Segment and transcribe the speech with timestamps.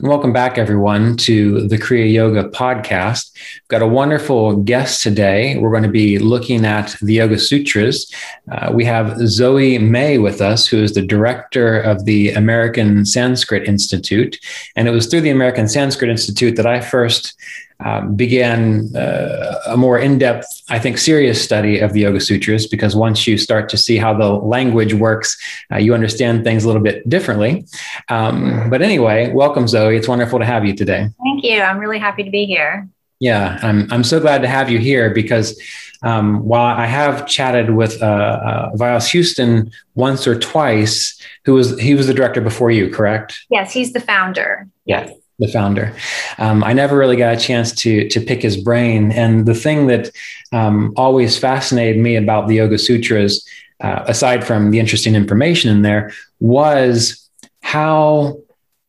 [0.00, 3.32] Welcome back, everyone, to the Kriya Yoga podcast.
[3.34, 5.58] We've got a wonderful guest today.
[5.58, 8.08] We're going to be looking at the Yoga Sutras.
[8.48, 13.66] Uh, we have Zoe Mai with us, who is the director of the American Sanskrit
[13.66, 14.38] Institute.
[14.76, 17.34] And it was through the American Sanskrit Institute that I first
[17.80, 22.96] um, began uh, a more in-depth, I think, serious study of the Yoga Sutras because
[22.96, 25.36] once you start to see how the language works,
[25.72, 27.66] uh, you understand things a little bit differently.
[28.08, 29.96] Um, but anyway, welcome, Zoe.
[29.96, 31.08] It's wonderful to have you today.
[31.22, 31.60] Thank you.
[31.60, 32.88] I'm really happy to be here.
[33.20, 33.92] Yeah, I'm.
[33.92, 35.60] I'm so glad to have you here because
[36.02, 41.96] um, while I have chatted with uh, uh, Houston once or twice, who was he
[41.96, 43.44] was the director before you, correct?
[43.50, 44.68] Yes, he's the founder.
[44.84, 45.94] Yes the founder.
[46.38, 49.86] Um, I never really got a chance to to pick his brain, and the thing
[49.86, 50.10] that
[50.52, 53.46] um, always fascinated me about the Yoga Sutras,
[53.80, 57.28] uh, aside from the interesting information in there, was
[57.62, 58.38] how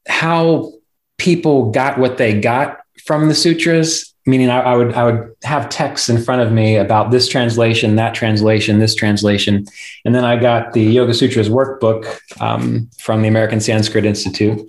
[0.08, 0.74] how
[1.18, 4.06] people got what they got from the sutras.
[4.26, 7.96] Meaning, I, I would I would have texts in front of me about this translation,
[7.96, 9.66] that translation, this translation,
[10.06, 14.62] and then I got the Yoga Sutras workbook um, from the American Sanskrit Institute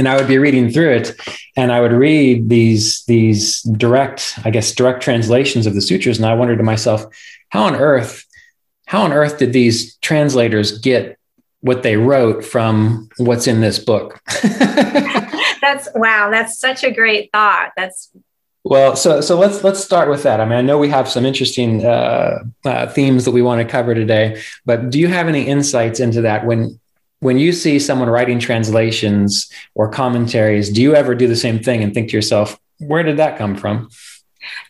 [0.00, 1.20] and I would be reading through it,
[1.58, 6.24] and I would read these these direct, I guess, direct translations of the sutras, and
[6.24, 7.04] I wondered to myself,
[7.50, 8.24] how on earth,
[8.86, 11.18] how on earth did these translators get
[11.60, 14.18] what they wrote from what's in this book?
[15.60, 17.72] that's wow, that's such a great thought.
[17.76, 18.10] That's
[18.64, 20.40] well, so so let's let's start with that.
[20.40, 23.70] I mean, I know we have some interesting uh, uh, themes that we want to
[23.70, 26.80] cover today, but do you have any insights into that when
[27.20, 31.82] when you see someone writing translations or commentaries, do you ever do the same thing
[31.82, 33.90] and think to yourself, where did that come from?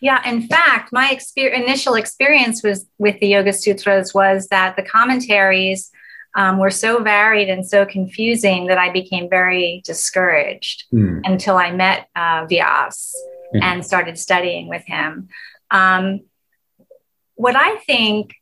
[0.01, 4.83] Yeah, in fact, my exper- initial experience was with the Yoga Sutras was that the
[4.83, 5.91] commentaries
[6.35, 11.21] um, were so varied and so confusing that I became very discouraged mm.
[11.25, 13.13] until I met uh, Vyaas
[13.55, 13.63] mm.
[13.63, 15.29] and started studying with him.
[15.71, 16.21] Um,
[17.35, 18.35] what I think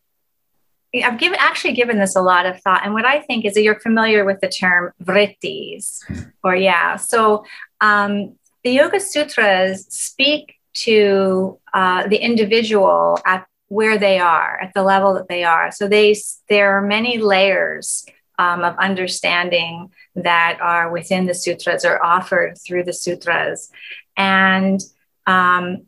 [0.95, 3.63] I've given actually given this a lot of thought, and what I think is that
[3.63, 6.01] you're familiar with the term vrittis,
[6.43, 6.97] or yeah.
[6.97, 7.45] So
[7.81, 14.83] um, the Yoga Sutras speak to uh, the individual at where they are, at the
[14.83, 15.71] level that they are.
[15.71, 16.17] So they
[16.49, 18.07] there are many layers
[18.39, 23.71] um, of understanding that are within the sutras or offered through the sutras,
[24.17, 24.81] and
[25.27, 25.87] um,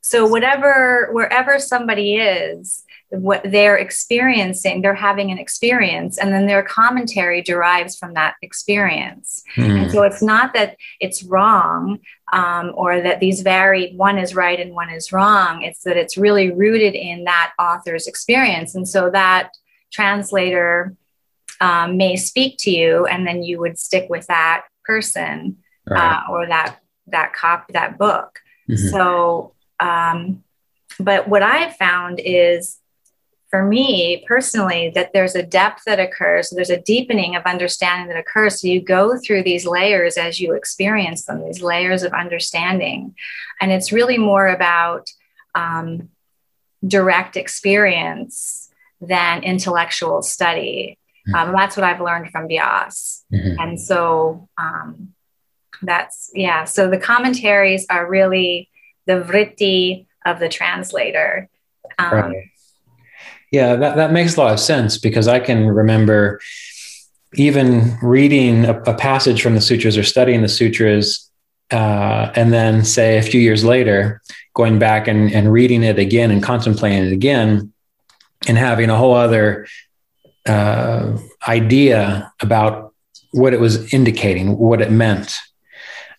[0.00, 6.62] so whatever wherever somebody is what they're experiencing, they're having an experience, and then their
[6.62, 9.44] commentary derives from that experience.
[9.56, 9.82] Mm.
[9.82, 11.98] And so it's not that it's wrong
[12.32, 15.62] um, or that these varied, one is right and one is wrong.
[15.62, 18.74] It's that it's really rooted in that author's experience.
[18.74, 19.50] And so that
[19.92, 20.96] translator
[21.60, 26.22] um, may speak to you, and then you would stick with that person right.
[26.26, 28.40] uh, or that that cop that book.
[28.70, 28.88] Mm-hmm.
[28.88, 30.42] So, um,
[30.98, 32.78] but what I've found is
[33.52, 38.08] for me personally that there's a depth that occurs so there's a deepening of understanding
[38.08, 38.62] that occurs.
[38.62, 43.14] So you go through these layers as you experience them these layers of understanding.
[43.60, 45.10] And it's really more about
[45.54, 46.08] um,
[46.84, 48.70] direct experience
[49.02, 50.98] than intellectual study.
[51.28, 51.50] Mm-hmm.
[51.50, 53.22] um, that's what i've learned from vyaas.
[53.32, 53.60] Mm-hmm.
[53.60, 55.12] and so um,
[55.82, 56.64] that's yeah.
[56.64, 58.70] So the commentaries are really
[59.06, 61.48] the vritti of the translator.
[61.98, 62.51] Um, right
[63.52, 66.40] yeah, that, that makes a lot of sense because I can remember
[67.34, 71.30] even reading a, a passage from the sutras or studying the sutras,
[71.70, 74.22] uh, and then say a few years later,
[74.54, 77.72] going back and, and reading it again and contemplating it again,
[78.48, 79.66] and having a whole other
[80.46, 81.16] uh,
[81.46, 82.94] idea about
[83.32, 85.36] what it was indicating, what it meant.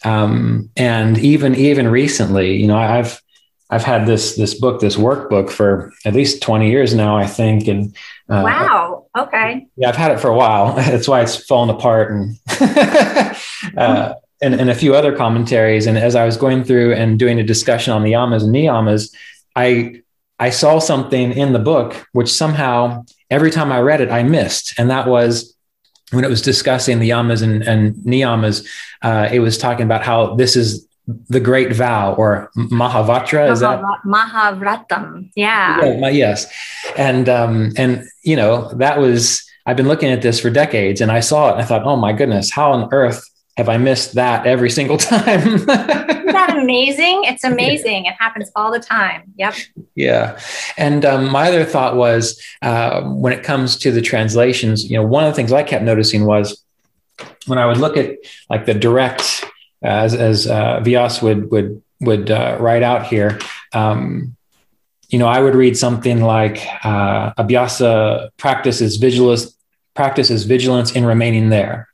[0.06, 3.23] Um, and even even recently, you know, I've
[3.70, 7.68] I've had this this book, this workbook for at least 20 years now, I think.
[7.68, 7.96] And
[8.30, 9.68] uh, wow, okay.
[9.76, 10.74] Yeah, I've had it for a while.
[10.76, 12.40] That's why it's fallen apart and
[13.78, 15.88] uh, and, and a few other commentaries.
[15.88, 19.14] And as I was going through and doing a discussion on the yamas and niyamas,
[19.56, 20.02] I
[20.40, 24.74] I saw something in the book which somehow every time I read it, I missed.
[24.78, 25.56] And that was
[26.12, 28.68] when it was discussing the yamas and, and niyamas,
[29.02, 33.52] uh, it was talking about how this is the great vow or Mahavatra.
[33.52, 35.32] Is that Mahavratam?
[35.36, 35.84] Yeah.
[35.84, 36.52] yeah yes,
[36.98, 41.12] and um, and you know that was I've been looking at this for decades, and
[41.12, 43.24] I saw it and I thought, oh my goodness, how on earth
[43.58, 45.42] have I missed that every single time?
[45.48, 47.24] Isn't that amazing?
[47.26, 48.06] It's amazing.
[48.06, 49.34] It happens all the time.
[49.38, 49.56] Yep.
[49.96, 50.40] Yeah.
[50.78, 55.06] And um, my other thought was uh, when it comes to the translations, you know,
[55.06, 56.64] one of the things I kept noticing was
[57.46, 58.16] when I would look at
[58.50, 59.43] like the direct
[59.84, 63.40] as as uh, Vyaas would would would uh, write out here.
[63.74, 64.36] Um,
[65.10, 69.56] you know, I would read something like uh, Abhyasa practices vigilance
[69.94, 71.88] practices vigilance in remaining there.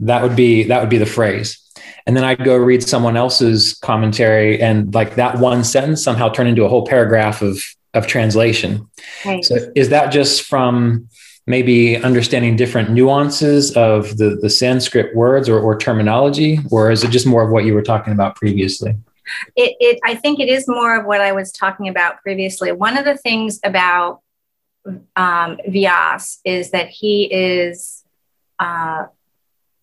[0.00, 1.58] That would be that would be the phrase.
[2.06, 6.48] And then I'd go read someone else's commentary, and like that one sentence somehow turned
[6.48, 7.62] into a whole paragraph of
[7.94, 8.88] of translation.
[9.24, 9.44] Right.
[9.44, 11.08] So is that just from
[11.48, 17.10] maybe understanding different nuances of the, the Sanskrit words or, or terminology, or is it
[17.10, 18.94] just more of what you were talking about previously?
[19.56, 22.72] It, it, I think it is more of what I was talking about previously.
[22.72, 24.20] One of the things about
[25.16, 28.04] um, Vyaas is that he is
[28.58, 29.06] uh,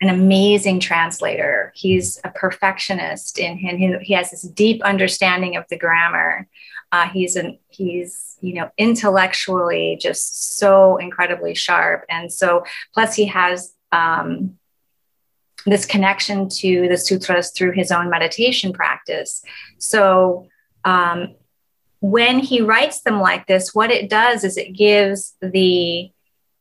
[0.01, 1.71] an amazing translator.
[1.75, 3.77] He's a perfectionist in him.
[3.77, 6.47] He, he has this deep understanding of the grammar.
[6.91, 12.63] Uh, he's an he's you know intellectually just so incredibly sharp, and so
[12.93, 14.57] plus he has um,
[15.65, 19.43] this connection to the sutras through his own meditation practice.
[19.79, 20.47] So
[20.83, 21.35] um,
[22.01, 26.11] when he writes them like this, what it does is it gives the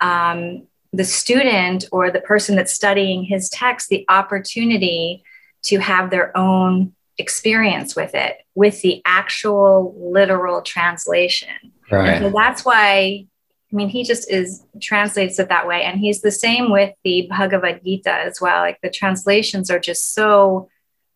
[0.01, 5.25] um, the student or the person that's studying his text the opportunity
[5.65, 11.73] to have their own experience with it with the actual literal translation.
[11.91, 12.21] Right.
[12.21, 13.27] So that's why
[13.73, 15.83] i mean he just is translates it that way.
[15.83, 18.63] And he's the same with the bhagavad gita as well.
[18.63, 20.69] Like the translations are just so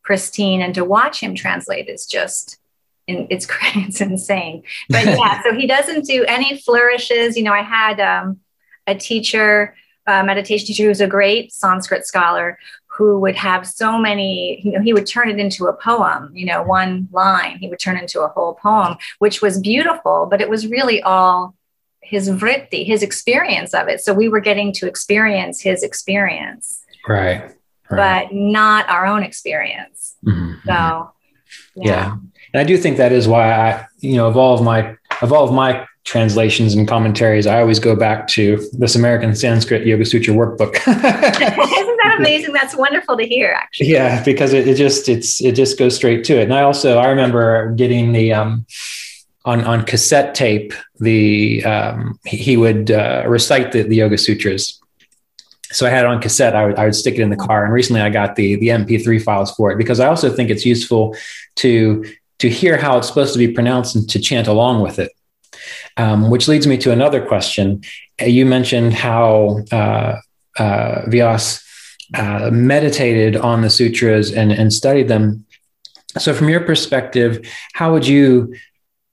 [0.02, 2.58] pristine and to watch him translate is just
[3.06, 4.62] it's it's insane.
[4.88, 7.36] But yeah so he doesn't do any flourishes.
[7.36, 8.40] You know i had um,
[8.88, 12.58] a teacher, a meditation teacher who's a great Sanskrit scholar
[12.98, 16.44] who would have so many, you know, he would turn it into a poem, you
[16.44, 20.50] know, one line, he would turn into a whole poem, which was beautiful, but it
[20.50, 21.54] was really all
[22.02, 24.00] his vritti, his experience of it.
[24.00, 26.82] So we were getting to experience his experience.
[27.06, 27.42] Right.
[27.42, 27.54] right.
[27.88, 30.16] But not our own experience.
[30.26, 30.54] Mm-hmm.
[30.66, 31.12] So
[31.76, 31.84] yeah.
[31.84, 32.16] yeah.
[32.52, 35.32] And I do think that is why I, you know, of all of my of
[35.32, 40.04] all of my translations and commentaries, I always go back to this American Sanskrit Yoga
[40.04, 40.74] Sutra workbook.
[40.86, 42.52] Isn't that amazing?
[42.52, 43.88] That's wonderful to hear, actually.
[43.88, 46.44] Yeah, because it, it, just it's it just goes straight to it.
[46.44, 48.66] And I also I remember getting the um,
[49.44, 54.80] on on cassette tape the um, he would uh, recite the, the Yoga Sutras.
[55.70, 56.56] So I had it on cassette.
[56.56, 58.68] I would, I would stick it in the car, and recently I got the the
[58.68, 61.14] MP3 files for it because I also think it's useful
[61.56, 62.04] to
[62.38, 65.12] to hear how it's supposed to be pronounced and to chant along with it.
[65.96, 67.82] Um, which leads me to another question.
[68.24, 70.16] You mentioned how uh,
[70.58, 71.64] uh, Vyaas
[72.14, 75.44] uh, meditated on the sutras and, and studied them.
[76.18, 78.54] So, from your perspective, how would you,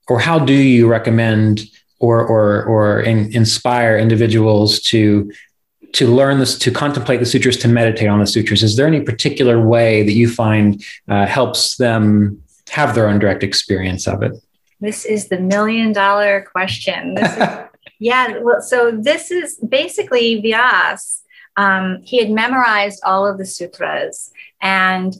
[0.08, 1.60] or how do you recommend,
[1.98, 5.30] or or or in, inspire individuals to
[5.92, 8.62] to learn this, to contemplate the sutras, to meditate on the sutras?
[8.62, 13.42] Is there any particular way that you find uh, helps them have their own direct
[13.42, 14.32] experience of it?
[14.80, 17.16] This is the million dollar question.
[17.18, 17.38] Is,
[17.98, 21.22] yeah, well, so this is basically Vyaas.
[21.56, 24.30] Um, he had memorized all of the sutras,
[24.60, 25.14] and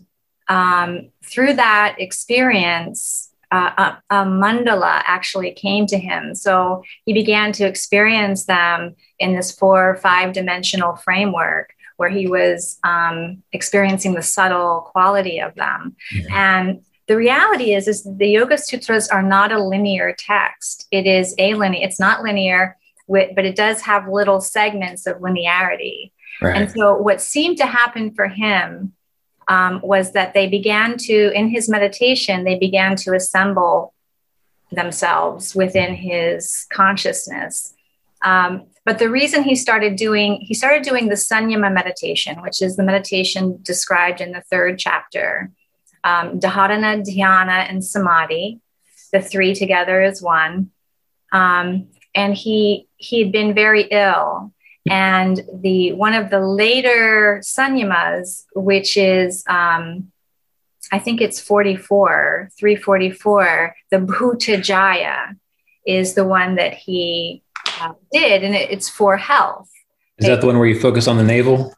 [0.49, 3.71] um, through that experience, uh,
[4.11, 6.35] a, a, mandala actually came to him.
[6.35, 12.27] So he began to experience them in this four or five dimensional framework where he
[12.27, 15.97] was um, experiencing the subtle quality of them.
[16.15, 16.33] Mm-hmm.
[16.33, 20.87] And the reality is is the yoga sutras are not a linear text.
[20.91, 22.77] It is a linear it's not linear
[23.09, 26.13] but it does have little segments of linearity.
[26.43, 26.57] Right.
[26.57, 28.93] and so what seemed to happen for him
[29.49, 33.95] um, was that they began to in his meditation they began to assemble
[34.73, 37.73] themselves within his consciousness.
[38.23, 42.77] Um, but the reason he started doing he started doing the sanyama meditation which is
[42.77, 45.53] the meditation described in the third chapter
[46.05, 48.61] um, Dharana, Dhyana, and Samadhi.
[49.13, 50.71] The three together is one.
[51.33, 54.53] Um, and he he had been very ill.
[54.89, 60.13] And the one of the later sanyamas, which is um,
[60.93, 65.37] I think it's 44, 344, the Bhuta
[65.85, 67.43] is the one that he
[67.81, 69.69] uh, did, and it, it's for health.
[70.19, 71.75] Is that the one where you focus on the navel?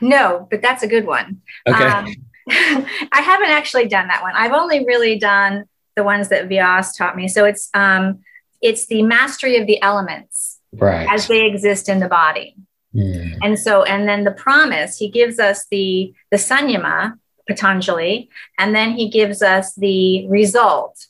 [0.00, 1.42] No, but that's a good one.
[1.66, 1.84] Okay.
[1.84, 2.14] Um,
[2.48, 4.34] I haven't actually done that one.
[4.34, 5.64] I've only really done
[5.96, 7.28] the ones that Vyaas taught me.
[7.28, 8.20] So it's um,
[8.62, 11.08] it's the mastery of the elements right.
[11.10, 12.56] as they exist in the body.
[12.94, 13.38] Mm.
[13.42, 18.92] And so, and then the promise, he gives us the the sanyama, Patanjali, and then
[18.92, 21.06] he gives us the result,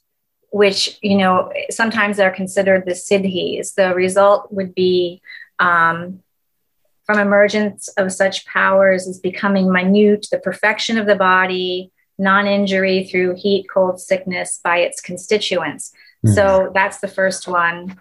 [0.51, 3.75] which you know sometimes they're considered the siddhis.
[3.75, 5.21] The result would be
[5.59, 6.23] um,
[7.07, 13.05] from emergence of such powers is becoming minute, the perfection of the body, non injury
[13.05, 15.93] through heat, cold, sickness by its constituents.
[16.27, 16.35] Mm.
[16.35, 17.97] So that's the first one.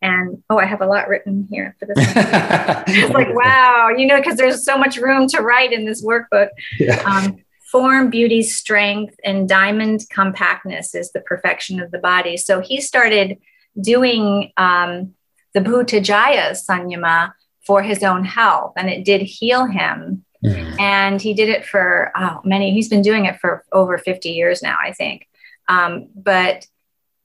[0.00, 1.96] And oh, I have a lot written here for this.
[1.98, 6.48] it's like, wow, you know, because there's so much room to write in this workbook.
[6.78, 7.02] Yeah.
[7.04, 7.38] Um,
[7.72, 12.36] form, beauty, strength, and diamond compactness is the perfection of the body.
[12.36, 13.38] So he started
[13.80, 15.14] doing um,
[15.54, 17.32] the Bhutajaya Sanyama
[17.66, 20.24] for his own health, and it did heal him.
[20.44, 20.80] Mm.
[20.80, 24.62] And he did it for oh, many, he's been doing it for over 50 years
[24.62, 25.26] now, I think.
[25.68, 26.66] Um, but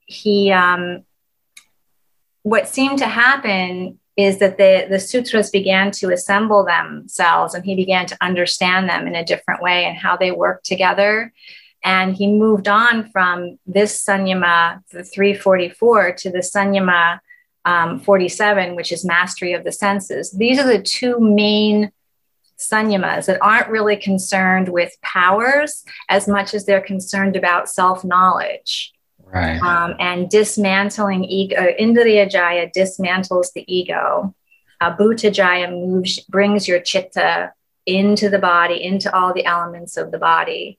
[0.06, 1.04] he, um,
[2.44, 7.76] what seemed to happen is that the, the sutras began to assemble themselves and he
[7.76, 11.32] began to understand them in a different way and how they work together.
[11.84, 17.20] And he moved on from this Sanyama, the 344, to the Sanyama
[17.66, 20.32] um, 47, which is mastery of the senses.
[20.32, 21.92] These are the two main
[22.58, 28.94] sanyamas that aren't really concerned with powers as much as they're concerned about self knowledge.
[29.24, 29.62] Right.
[29.62, 31.56] Um, and dismantling ego.
[31.56, 34.36] Uh, Indriya Jaya dismantles the ego.
[34.82, 37.54] Uh, Bhuta Jaya moves, brings your chitta
[37.86, 40.78] into the body, into all the elements of the body.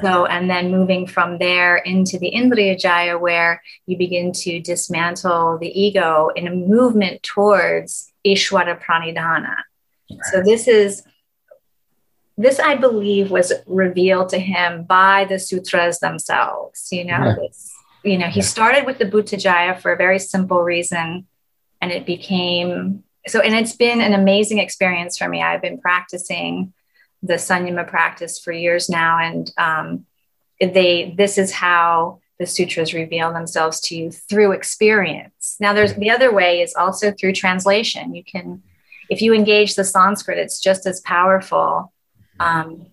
[0.00, 5.58] So, and then moving from there into the Indriya Jaya, where you begin to dismantle
[5.58, 9.56] the ego in a movement towards Ishwara Pranidhana.
[10.30, 11.02] So, this is,
[12.36, 16.88] this I believe was revealed to him by the sutras themselves.
[16.92, 17.72] You know, this,
[18.04, 21.26] you know, he started with the Bhutajaya for a very simple reason,
[21.80, 25.42] and it became so, and it's been an amazing experience for me.
[25.42, 26.72] I've been practicing
[27.22, 30.06] the Sanyama practice for years now, and um,
[30.60, 35.56] they this is how the sutras reveal themselves to you through experience.
[35.60, 38.14] Now, there's the other way is also through translation.
[38.14, 38.62] You can,
[39.08, 41.92] if you engage the Sanskrit, it's just as powerful.
[42.40, 42.86] Um,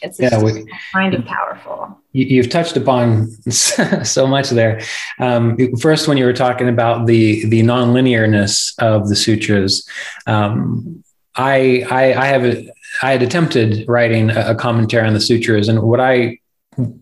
[0.00, 1.96] it's yeah, we, kind of powerful.
[2.10, 4.80] You, have touched upon so much there.
[5.20, 9.88] Um, first, when you were talking about the the nonlinearness of the sutras,
[10.26, 11.04] um,
[11.34, 12.68] I, I, I have a,
[13.02, 16.38] I had attempted writing a, commentary on the sutras, and what I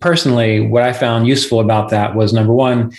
[0.00, 2.92] personally what I found useful about that was number one,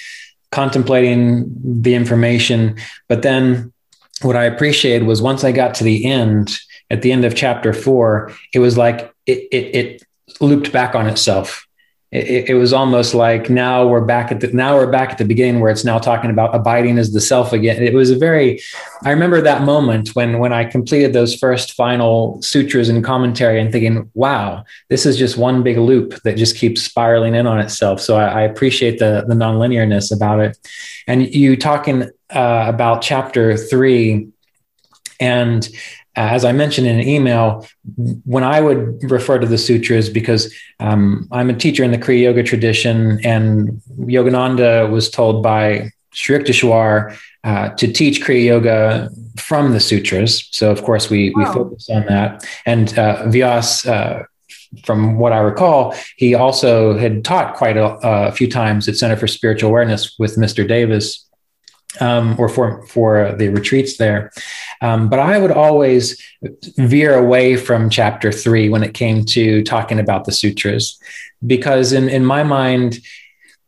[0.52, 2.78] contemplating the information,
[3.10, 3.74] but then
[4.22, 6.58] what I appreciated was once I got to the end,
[6.92, 10.04] at the end of chapter four, it was like it, it, it
[10.40, 11.68] looped back on itself
[12.12, 15.24] it, it, was almost like now we're back at the now we're back at the
[15.24, 17.82] beginning where it's now talking about abiding as the self again.
[17.82, 18.60] It was a very
[19.04, 23.72] I remember that moment when when I completed those first final sutras and commentary and
[23.72, 28.02] thinking, wow, this is just one big loop that just keeps spiraling in on itself.
[28.02, 30.58] So I, I appreciate the the nonlinearness about it.
[31.08, 34.28] And you talking uh, about chapter three
[35.22, 35.70] and
[36.16, 37.66] as I mentioned in an email,
[38.26, 42.24] when I would refer to the sutras, because um, I'm a teacher in the Kriya
[42.24, 49.72] Yoga tradition, and Yogananda was told by Sri Yukteswar uh, to teach Kriya Yoga from
[49.72, 50.48] the sutras.
[50.52, 52.46] So, of course, we, we focus on that.
[52.66, 54.24] And uh, Vyaas, uh,
[54.84, 59.16] from what I recall, he also had taught quite a, a few times at Center
[59.16, 60.68] for Spiritual Awareness with Mr.
[60.68, 61.26] Davis
[62.00, 64.32] um, or for for the retreats there.
[64.82, 66.22] Um, but I would always
[66.78, 71.00] veer away from chapter three when it came to talking about the sutras,
[71.46, 73.00] because in in my mind,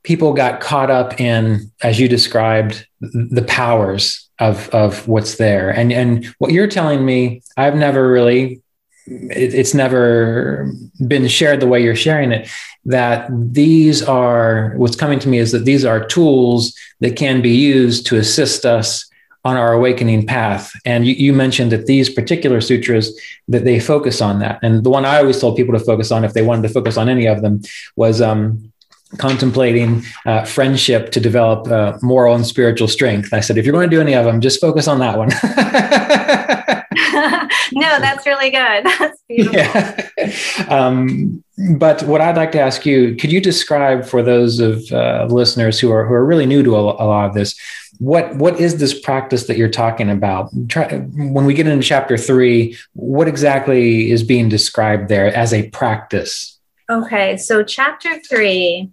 [0.03, 5.91] people got caught up in, as you described, the powers of of what's there, and
[5.91, 8.61] and what you're telling me, I've never really.
[9.05, 10.71] It, it's never
[11.05, 12.49] been shared the way you're sharing it
[12.85, 17.51] that these are what's coming to me is that these are tools that can be
[17.51, 19.09] used to assist us
[19.45, 20.71] on our awakening path.
[20.85, 24.59] And you, you, mentioned that these particular sutras that they focus on that.
[24.63, 26.95] And the one I always told people to focus on, if they wanted to focus
[26.95, 27.61] on any of them,
[27.97, 28.71] was um,
[29.17, 33.33] contemplating uh, friendship to develop uh, moral and spiritual strength.
[33.33, 35.29] I said, if you're going to do any of them, just focus on that one.
[37.73, 38.85] no, that's really good.
[38.99, 39.59] That's beautiful.
[39.59, 40.09] Yeah.
[40.69, 41.43] Um,
[41.77, 45.79] but what I'd like to ask you, could you describe for those of uh, listeners
[45.79, 47.59] who are who are really new to a, a, lot of this,
[47.99, 50.49] what what is this practice that you're talking about?
[50.67, 55.69] Try, when we get into chapter three, what exactly is being described there as a
[55.69, 56.59] practice?
[56.89, 58.89] Okay, so chapter three,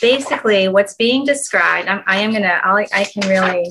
[0.00, 1.88] basically, what's being described.
[1.88, 2.60] I'm, I am gonna.
[2.64, 3.70] I'll, I can really.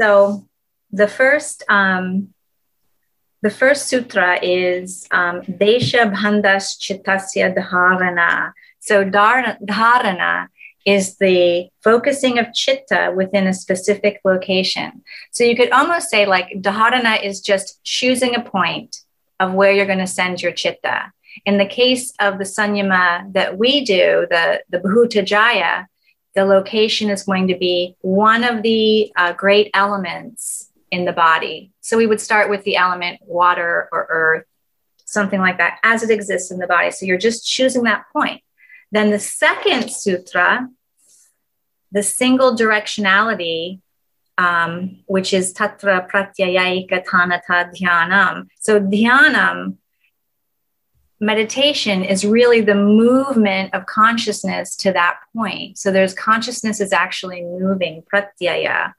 [0.00, 0.46] So,
[0.90, 1.64] the first.
[1.68, 2.33] Um,
[3.44, 8.54] the first sutra is um, Desha Bandhas Chittasya Dharana.
[8.80, 10.48] So, dharana
[10.86, 15.02] is the focusing of chitta within a specific location.
[15.30, 18.96] So, you could almost say, like, dharana is just choosing a point
[19.38, 21.12] of where you're going to send your chitta.
[21.44, 25.84] In the case of the sanyama that we do, the, the Bhutajaya,
[26.34, 31.72] the location is going to be one of the uh, great elements in the body.
[31.80, 34.46] So we would start with the element water or earth,
[35.04, 36.90] something like that, as it exists in the body.
[36.90, 38.40] So you're just choosing that point.
[38.92, 40.68] Then the second sutra,
[41.90, 43.80] the single directionality,
[44.38, 48.46] um, which is Tatra Pratyayika Tanata Dhyanam.
[48.60, 49.76] So Dhyanam,
[51.20, 55.78] meditation is really the movement of consciousness to that point.
[55.78, 58.92] So there's consciousness is actually moving, pratyaya.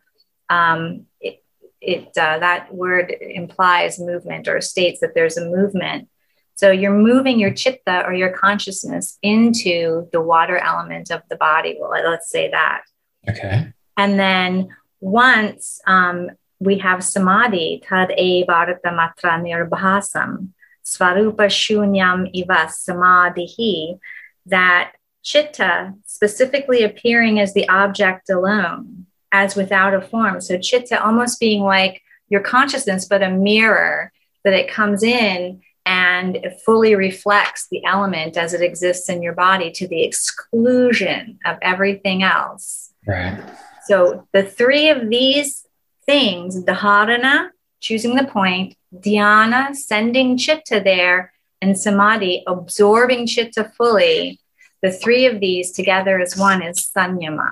[0.50, 1.44] Um, it,
[1.86, 6.10] it uh, that word implies movement or states that there's a movement.
[6.56, 11.78] So you're moving your chitta or your consciousness into the water element of the body.
[11.80, 12.84] Well, let's say that.
[13.30, 13.74] Okay.
[13.98, 14.70] And then
[15.02, 20.50] once um, we have samadhi, tad e bharata matra nirbhasam,
[20.86, 24.00] svarupa shunyam iva samadhihi,
[24.46, 30.40] that chitta specifically appearing as the object alone as without a form.
[30.40, 34.12] So chitta almost being like your consciousness, but a mirror
[34.44, 39.34] that it comes in and it fully reflects the element as it exists in your
[39.34, 42.92] body to the exclusion of everything else.
[43.06, 43.40] Right.
[43.88, 45.68] So the three of these
[46.06, 47.50] things, dharana,
[47.82, 54.40] choosing the point, dhyana, sending chitta there, and samadhi, absorbing chitta fully,
[54.82, 57.52] the three of these together as one is sanyama.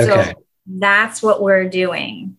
[0.00, 0.32] Okay.
[0.32, 0.44] So
[0.78, 2.36] that's what we're doing.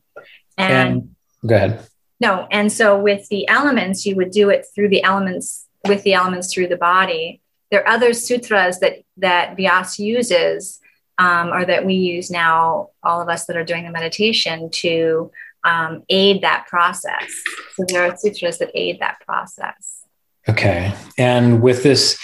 [0.58, 1.16] And, and
[1.46, 1.88] go ahead.
[2.20, 6.14] No, and so with the elements, you would do it through the elements with the
[6.14, 7.42] elements through the body.
[7.70, 10.80] There are other sutras that that Vyaas uses,
[11.18, 15.32] um, or that we use now, all of us that are doing the meditation to
[15.64, 17.32] um, aid that process.
[17.76, 20.06] So there are sutras that aid that process.
[20.48, 22.18] Okay, and with this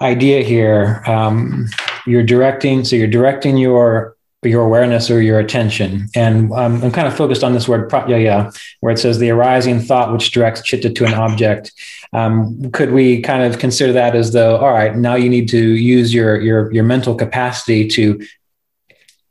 [0.00, 1.66] idea here, um,
[2.06, 2.84] you're directing.
[2.84, 6.08] So you're directing your your awareness or your attention.
[6.14, 9.80] And um, I'm kind of focused on this word pratyaya, where it says the arising
[9.80, 11.72] thought which directs chitta to an object.
[12.12, 15.58] Um, could we kind of consider that as though, all right, now you need to
[15.58, 18.24] use your your your mental capacity to,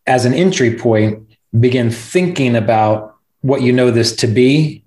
[0.06, 1.26] as an entry point,
[1.58, 4.84] begin thinking about what you know this to be?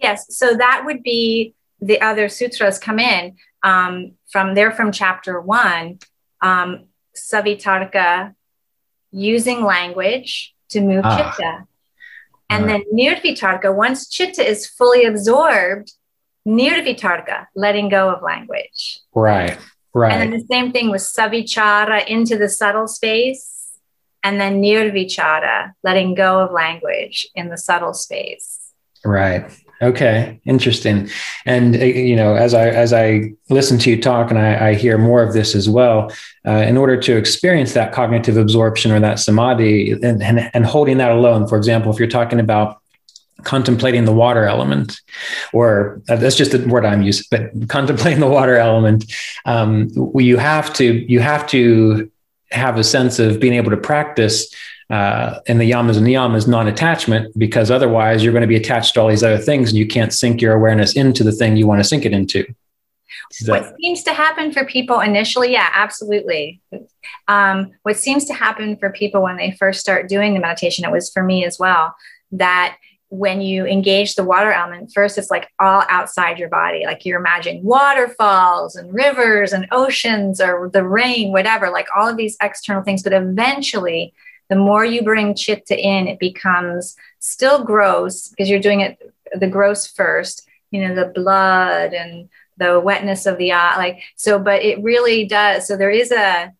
[0.00, 0.36] Yes.
[0.36, 6.00] So that would be the other sutras come in um, from there from chapter one.
[6.42, 8.34] Um, Savitarka
[9.12, 11.16] using language to move ah.
[11.16, 11.64] chitta.
[12.50, 12.84] And right.
[12.88, 15.92] then nirvitarka, once chitta is fully absorbed,
[16.46, 19.00] nirvitarka, letting go of language.
[19.14, 19.58] Right,
[19.92, 20.12] right.
[20.12, 23.72] And then the same thing with savichara into the subtle space,
[24.22, 28.72] and then nirvichara, letting go of language in the subtle space.
[29.04, 29.50] Right.
[29.80, 31.08] Okay, interesting.
[31.46, 34.74] And uh, you know, as I as I listen to you talk, and I, I
[34.74, 36.12] hear more of this as well,
[36.46, 40.98] uh, in order to experience that cognitive absorption or that samadhi, and, and and holding
[40.98, 41.46] that alone.
[41.46, 42.78] For example, if you're talking about
[43.44, 45.00] contemplating the water element,
[45.52, 49.04] or uh, that's just the word I'm using, but contemplating the water element,
[49.44, 52.10] um, you have to you have to
[52.50, 54.52] have a sense of being able to practice
[54.90, 59.00] uh, and the yamas and niyamas non-attachment because otherwise you're going to be attached to
[59.00, 61.80] all these other things and you can't sink your awareness into the thing you want
[61.80, 62.46] to sink it into
[63.42, 66.60] that- what seems to happen for people initially yeah absolutely
[67.28, 70.90] um, what seems to happen for people when they first start doing the meditation it
[70.90, 71.94] was for me as well
[72.32, 72.76] that
[73.10, 76.84] when you engage the water element, first it's like all outside your body.
[76.84, 82.18] Like you imagine waterfalls and rivers and oceans or the rain, whatever, like all of
[82.18, 83.02] these external things.
[83.02, 84.12] But eventually
[84.48, 89.46] the more you bring chitta in, it becomes still gross because you're doing it the
[89.46, 93.76] gross first, you know, the blood and the wetness of the eye.
[93.76, 95.66] Like, so, but it really does.
[95.66, 96.52] So there is a,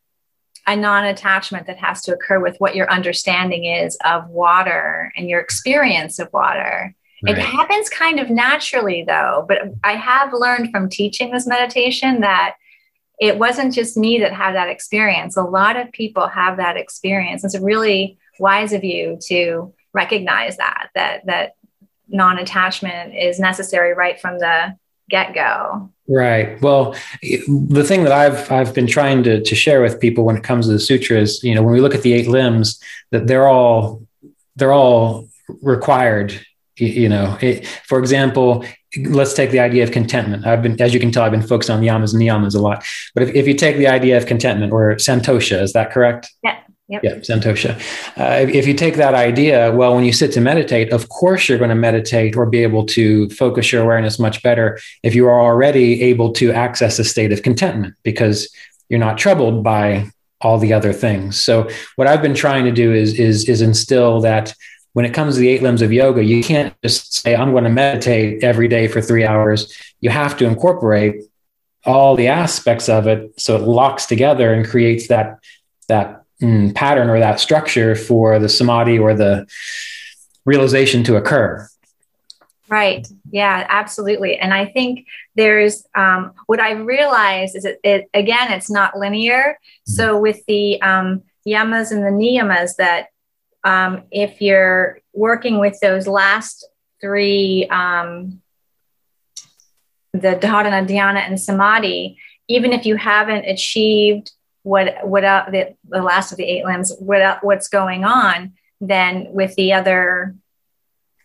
[0.66, 5.40] a non-attachment that has to occur with what your understanding is of water and your
[5.40, 7.36] experience of water Right.
[7.36, 9.44] It happens kind of naturally, though.
[9.48, 12.54] But I have learned from teaching this meditation that
[13.20, 15.36] it wasn't just me that had that experience.
[15.36, 17.44] A lot of people have that experience.
[17.44, 21.54] It's really wise of you to recognize that that that
[22.08, 24.76] non-attachment is necessary right from the
[25.10, 25.90] get-go.
[26.08, 26.60] Right.
[26.62, 30.44] Well, the thing that I've I've been trying to to share with people when it
[30.44, 33.48] comes to the sutras, you know, when we look at the eight limbs, that they're
[33.48, 34.06] all
[34.56, 35.28] they're all
[35.62, 36.40] required
[36.78, 38.64] you know it, for example
[39.06, 41.70] let's take the idea of contentment i've been as you can tell i've been focused
[41.70, 44.72] on yamas and niyamas a lot but if, if you take the idea of contentment
[44.72, 46.58] or santosha is that correct yeah
[46.90, 47.04] Yep.
[47.04, 47.76] Yeah, Santosha.
[48.18, 51.46] Uh, if, if, you take that idea, well, when you sit to meditate, of course
[51.46, 55.26] you're going to meditate or be able to focus your awareness much better if you
[55.26, 58.48] are already able to access a state of contentment because
[58.88, 61.42] you're not troubled by all the other things.
[61.42, 64.54] So, what I've been trying to do is is is instill that
[64.98, 67.62] when it comes to the eight limbs of yoga, you can't just say, I'm going
[67.62, 69.72] to meditate every day for three hours.
[70.00, 71.22] You have to incorporate
[71.84, 75.38] all the aspects of it so it locks together and creates that,
[75.86, 79.46] that mm, pattern or that structure for the samadhi or the
[80.44, 81.68] realization to occur.
[82.68, 83.06] Right.
[83.30, 84.36] Yeah, absolutely.
[84.36, 85.06] And I think
[85.36, 89.60] there's um, what I've realized is that it, again, it's not linear.
[89.60, 89.92] Mm-hmm.
[89.92, 93.10] So with the um, yamas and the niyamas, that
[93.68, 96.66] um, if you're working with those last
[97.02, 98.40] three, um,
[100.14, 106.02] the dharana, dhyana, and samadhi, even if you haven't achieved what what uh, the, the
[106.02, 110.34] last of the eight limbs, what uh, what's going on, then with the other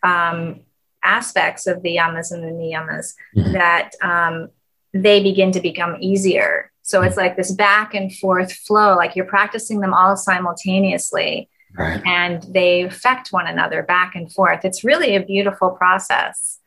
[0.03, 0.59] um,
[1.01, 3.53] aspects of the yamas and the niyamas, mm-hmm.
[3.53, 4.49] that um,
[4.93, 6.71] they begin to become easier.
[6.81, 12.01] So it's like this back and forth flow, like you're practicing them all simultaneously right.
[12.05, 14.65] and they affect one another back and forth.
[14.65, 16.59] It's really a beautiful process.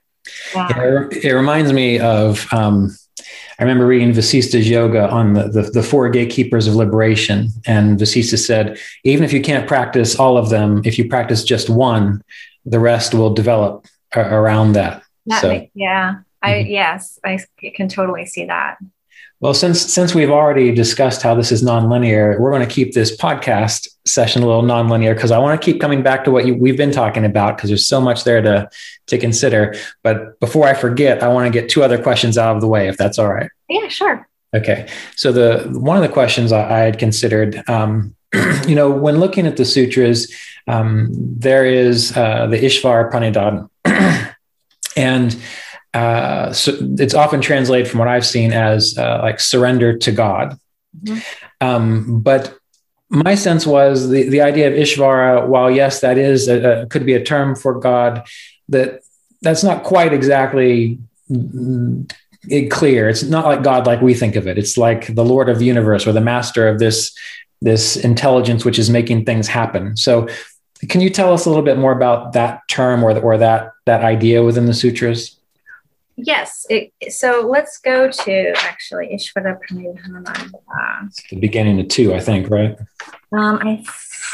[0.55, 1.07] Yeah.
[1.11, 2.97] It, it, reminds me of, um,
[3.59, 7.51] I remember reading Vasista's yoga on the, the, the, four gatekeepers of liberation.
[7.65, 11.71] And Vasista said, even if you can't practice all of them, if you practice just
[11.71, 12.23] one,
[12.65, 15.03] the rest will develop around that.
[15.27, 16.17] that so, yeah.
[16.43, 16.71] I, mm-hmm.
[16.71, 17.39] yes, I
[17.75, 18.79] can totally see that.
[19.41, 23.17] Well, since since we've already discussed how this is nonlinear, we're going to keep this
[23.17, 26.55] podcast session a little nonlinear because I want to keep coming back to what you,
[26.55, 28.69] we've been talking about because there's so much there to
[29.07, 29.75] to consider.
[30.03, 32.89] But before I forget, I want to get two other questions out of the way,
[32.89, 33.51] if that's all right.
[33.69, 34.29] Yeah, sure.
[34.55, 34.89] Okay.
[35.17, 38.15] So the one of the questions I, I had considered, um,
[38.67, 40.33] you know, when looking at the sutras,
[40.67, 43.69] um, there is uh, the Ishvara Pranidhana,
[44.97, 45.37] and
[45.95, 50.59] uh, so it's often translated from what I've seen as uh, like surrender to God.
[51.03, 51.67] Mm-hmm.
[51.67, 52.59] Um, but
[53.09, 57.07] my sense was the, the idea of Ishvara, while yes, that is a, a, could
[57.07, 58.27] be a term for God,
[58.69, 59.03] that
[59.43, 60.99] that's not quite exactly
[62.71, 63.09] clear.
[63.09, 64.59] It's not like God like we think of it.
[64.59, 67.17] It's like the Lord of the universe or the master of this
[67.63, 69.97] this intelligence which is making things happen.
[69.97, 70.29] So,
[70.89, 74.03] can you tell us a little bit more about that term or or that that
[74.03, 75.37] idea within the sutras?
[76.17, 76.67] Yes.
[76.71, 80.51] It, so let's go to actually Ishvara Pranidhana.
[81.09, 82.77] It's the beginning of two, I think, right?
[83.37, 83.85] Um, I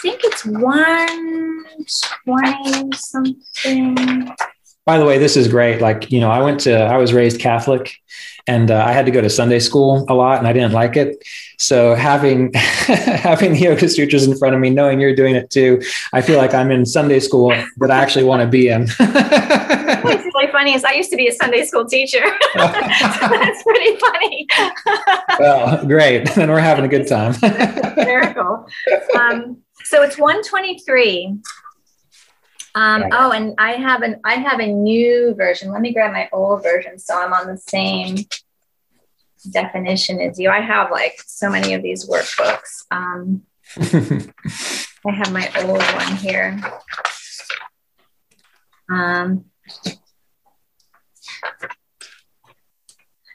[0.00, 4.28] think it's 120 something.
[4.84, 5.80] By the way, this is great.
[5.80, 7.96] Like, you know, I went to, I was raised Catholic
[8.46, 10.96] and uh, I had to go to Sunday school a lot and I didn't like
[10.96, 11.20] it.
[11.58, 15.82] So having, having the Yoga Sutras in front of me, knowing you're doing it too,
[16.12, 18.82] I feel like I'm in Sunday school that I actually want to be in.
[20.42, 22.24] Really funny is I used to be a Sunday school teacher.
[22.52, 24.48] so that's pretty funny.
[25.38, 26.28] well, great.
[26.34, 27.36] Then we're having a good time.
[27.96, 28.66] Miracle.
[29.16, 31.38] Um, so it's 123
[32.74, 35.70] um, oh, and I have an I have a new version.
[35.70, 38.16] Let me grab my old version so I'm on the same
[39.50, 40.48] definition as you.
[40.48, 42.86] I have like so many of these workbooks.
[42.90, 43.42] Um,
[43.76, 46.58] I have my old one here.
[48.88, 49.44] Um,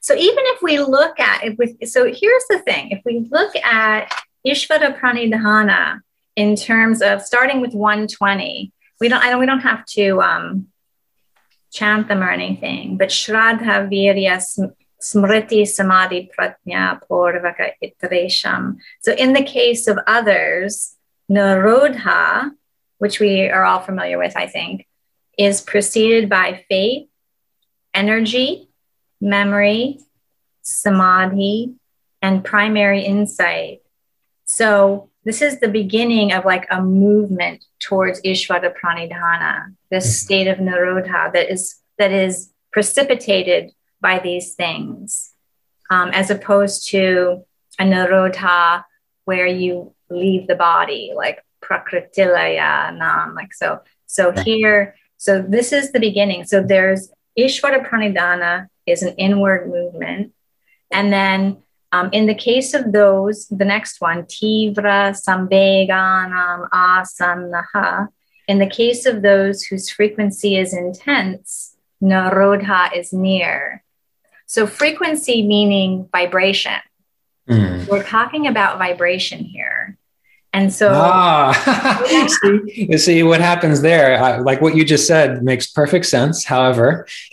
[0.01, 3.55] so even if we look at if we so here's the thing: if we look
[3.57, 4.11] at
[4.45, 5.99] Ishvara Pranidhana
[6.35, 10.67] in terms of starting with 120 we don't I don't we don't have to um,
[11.71, 14.41] chant them or anything, but Shraddha Virya
[15.01, 18.77] Smriti Samadhi Prajna Purvaka Itaresham.
[19.01, 20.95] So in the case of others,
[21.29, 22.51] Nirodha,
[22.97, 24.87] which we are all familiar with, I think,
[25.37, 27.09] is preceded by faith,
[27.97, 28.69] energy,
[29.19, 29.99] memory,
[30.61, 31.73] samadhi,
[32.21, 33.81] and primary insight.
[34.45, 40.25] So this is the beginning of like a movement towards Ishvara Pranidhana, this mm-hmm.
[40.25, 45.33] state of Nirodha that is that is precipitated by these things,
[45.89, 47.43] um, as opposed to
[47.79, 48.83] a Nirodha
[49.25, 53.81] where you leave the body, like Prakritilaya Nam, like so.
[54.05, 56.45] So here, so this is the beginning.
[56.45, 60.33] So there's Ishvara Pranidhana is an inward movement.
[60.91, 68.07] And then um, in the case of those, the next one, Tivra Samveganam Asannaha,
[68.47, 73.83] in the case of those whose frequency is intense, Nirodha is near.
[74.45, 76.79] So frequency meaning vibration.
[77.49, 77.87] Mm.
[77.87, 79.96] We're talking about vibration here.
[80.57, 81.53] And so, ah,
[82.41, 84.41] see, you see what happens there.
[84.41, 86.43] Like what you just said makes perfect sense.
[86.45, 87.05] However,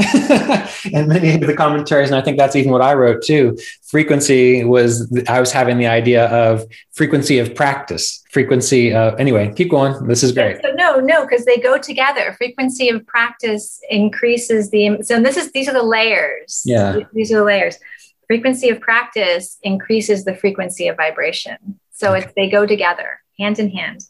[0.92, 3.56] and many of the commentaries, and I think that's even what I wrote too.
[3.84, 8.92] Frequency was I was having the idea of frequency of practice, frequency.
[8.92, 10.06] Of, anyway, keep going.
[10.06, 10.60] This is great.
[10.62, 12.34] So no, no, because they go together.
[12.36, 14.98] Frequency of practice increases the.
[15.00, 16.60] So this is these are the layers.
[16.66, 17.78] Yeah, these are the layers.
[18.26, 21.80] Frequency of practice increases the frequency of vibration.
[21.94, 24.00] So it's they go together, hand in hand.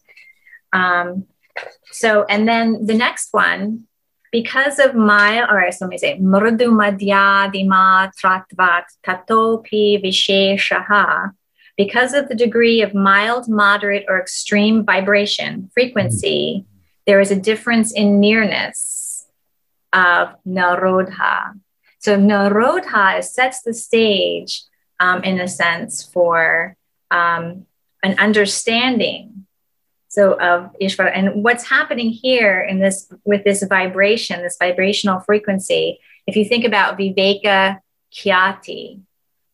[0.72, 1.26] Um,
[1.92, 3.84] so and then the next one,
[4.32, 11.30] because of my, all right, so let me say, mrdu madhyadima tratvat tatopi visheshaha,
[11.76, 16.64] because of the degree of mild, moderate, or extreme vibration frequency,
[17.06, 19.26] there is a difference in nearness
[19.92, 21.52] of nirodha.
[21.98, 24.62] So nirodha sets the stage,
[24.98, 26.76] um, in a sense, for
[27.10, 27.66] um,
[28.04, 29.46] an understanding
[30.14, 31.10] so of Ishvara.
[31.12, 36.64] And what's happening here in this with this vibration, this vibrational frequency, if you think
[36.64, 37.80] about Viveka
[38.12, 39.00] Khyati,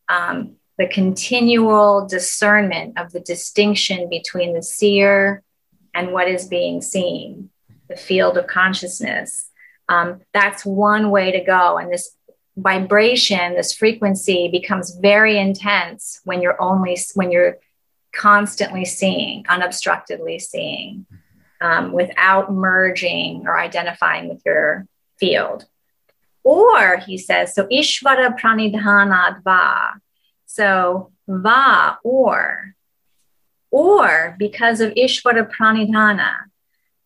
[0.07, 5.41] um, the continual discernment of the distinction between the seer
[5.95, 7.49] and what is being seen,
[7.87, 9.49] the field of consciousness.
[9.89, 11.79] Um, that's one way to go.
[11.79, 12.15] And this
[12.55, 17.57] vibration, this frequency becomes very intense when you're only when you're
[18.13, 21.05] constantly seeing, unobstructedly seeing,
[21.61, 24.87] um, without merging or identifying with your
[25.19, 25.65] field.
[26.43, 30.01] Or he says, so Ishvara Pranidhana Va.
[30.45, 32.75] So Va, or,
[33.69, 36.33] or because of Ishvara Pranidhana,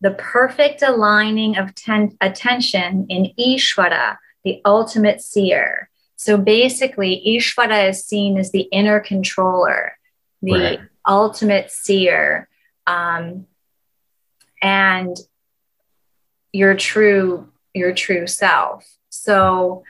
[0.00, 5.88] the perfect aligning of ten- attention in Ishvara, the ultimate seer.
[6.16, 9.92] So basically, Ishvara is seen as the inner controller,
[10.42, 12.48] the right ultimate seer.
[12.86, 13.46] Um,
[14.62, 15.16] and
[16.52, 18.88] your true your true self.
[19.10, 19.84] So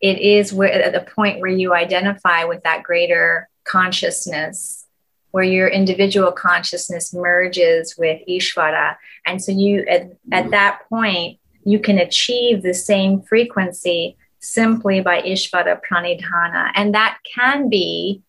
[0.00, 4.86] it is where, at the point where you identify with that greater consciousness
[5.32, 8.96] where your individual consciousness merges with ishvara.
[9.26, 15.22] And so you at, at that point you can achieve the same frequency simply by
[15.22, 16.70] ishvara pranidhana.
[16.74, 18.22] And that can be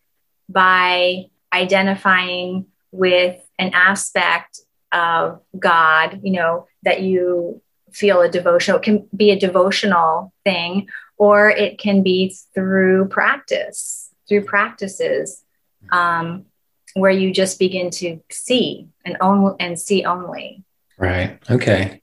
[0.47, 4.59] by identifying with an aspect
[4.91, 7.61] of God, you know, that you
[7.91, 10.87] feel a devotional, it can be a devotional thing,
[11.17, 15.43] or it can be through practice, through practices
[15.91, 16.45] um,
[16.95, 20.63] where you just begin to see and only and see only.
[20.97, 21.39] Right.
[21.49, 22.01] Okay.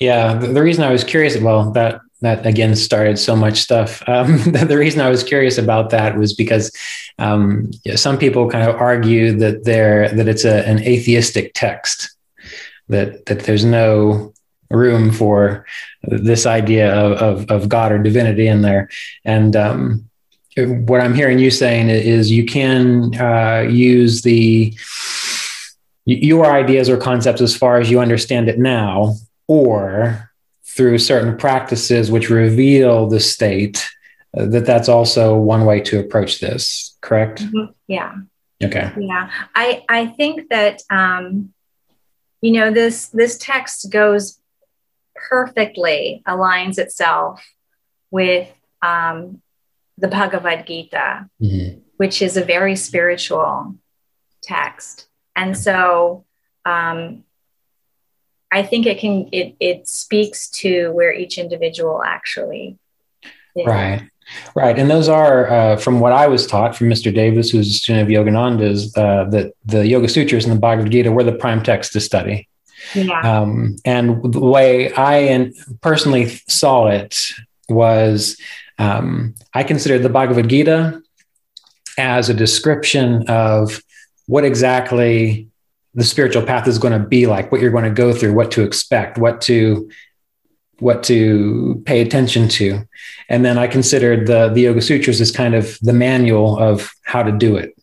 [0.00, 0.34] Yeah.
[0.34, 4.02] The, the reason I was curious, well, that that again started so much stuff.
[4.08, 6.70] Um, the reason I was curious about that was because
[7.18, 12.14] um, some people kind of argue that there that it's a, an atheistic text,
[12.88, 14.32] that that there's no
[14.70, 15.64] room for
[16.02, 18.88] this idea of, of, of God or divinity in there.
[19.24, 20.08] And um,
[20.56, 24.74] what I'm hearing you saying is you can uh, use the
[26.06, 29.14] your ideas or concepts as far as you understand it now,
[29.48, 30.30] or
[30.76, 33.88] through certain practices which reveal the state
[34.36, 37.42] uh, that that's also one way to approach this correct?
[37.42, 37.72] Mm-hmm.
[37.86, 38.14] yeah.
[38.62, 38.90] Okay.
[38.98, 39.30] Yeah.
[39.54, 41.52] I i think that um
[42.40, 44.40] you know this this text goes
[45.14, 47.44] perfectly aligns itself
[48.10, 48.48] with
[48.82, 49.40] um
[49.98, 51.78] the bhagavad gita mm-hmm.
[51.96, 53.74] which is a very spiritual
[54.42, 55.08] text.
[55.36, 56.24] And so
[56.64, 57.23] um
[58.54, 62.78] I think it can it it speaks to where each individual actually
[63.56, 63.66] is.
[63.66, 64.08] Right.
[64.54, 64.78] Right.
[64.78, 67.14] And those are, uh, from what I was taught from Mr.
[67.14, 71.12] Davis, who's a student of Yogananda's, uh, that the Yoga Sutras and the Bhagavad Gita
[71.12, 72.48] were the prime text to study.
[72.94, 73.20] Yeah.
[73.20, 77.18] Um, and the way I personally saw it
[77.68, 78.38] was
[78.78, 81.02] um, I considered the Bhagavad Gita
[81.98, 83.82] as a description of
[84.26, 85.48] what exactly
[85.94, 88.50] the spiritual path is going to be like, what you're going to go through, what
[88.52, 89.90] to expect, what to
[90.80, 92.80] what to pay attention to.
[93.28, 97.22] And then I considered the the Yoga Sutras as kind of the manual of how
[97.22, 97.74] to do it.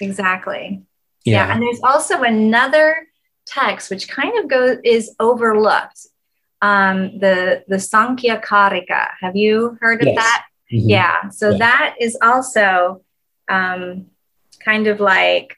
[0.00, 0.82] Exactly.
[1.24, 1.46] Yeah.
[1.46, 1.52] yeah.
[1.54, 3.06] And there's also another
[3.46, 6.06] text which kind of goes is overlooked.
[6.60, 9.10] Um, the the Sankhya Karika.
[9.20, 10.16] Have you heard of yes.
[10.16, 10.46] that?
[10.72, 10.88] Mm-hmm.
[10.88, 11.28] Yeah.
[11.28, 11.58] So yeah.
[11.58, 13.02] that is also
[13.48, 14.06] um,
[14.60, 15.56] kind of like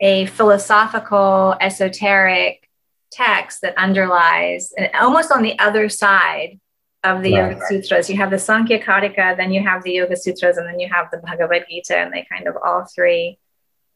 [0.00, 2.68] a philosophical, esoteric
[3.12, 6.58] text that underlies, and almost on the other side
[7.04, 7.52] of the right.
[7.52, 8.10] Yoga Sutras.
[8.10, 11.10] You have the Sankhya Karika, then you have the Yoga Sutras, and then you have
[11.10, 13.38] the Bhagavad Gita, and they kind of all three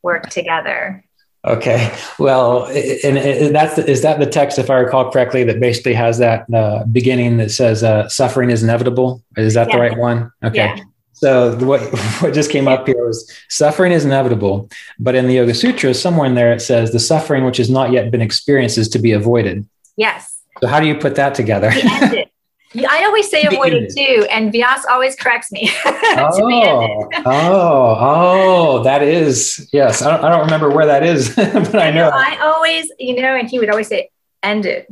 [0.02, 1.04] work together.
[1.46, 6.16] Okay, well, and that's is that the text, if I recall correctly, that basically has
[6.18, 9.76] that uh, beginning that says uh, "suffering is inevitable." Is that yeah.
[9.76, 10.32] the right one?
[10.42, 10.56] Okay.
[10.56, 10.78] Yeah.
[11.14, 11.80] So what
[12.20, 16.26] what just came up here was suffering is inevitable, but in the Yoga Sutra, somewhere
[16.26, 19.12] in there it says the suffering which has not yet been experienced is to be
[19.12, 19.66] avoided.
[19.96, 20.38] Yes.
[20.60, 21.70] So how do you put that together?
[21.72, 25.70] I always say avoided too, and Vyaas always corrects me.
[25.84, 30.02] oh, oh, oh, that is yes.
[30.02, 32.10] I don't, I don't remember where that is, but I know.
[32.12, 34.10] I always, you know, and he would always say
[34.42, 34.86] ended.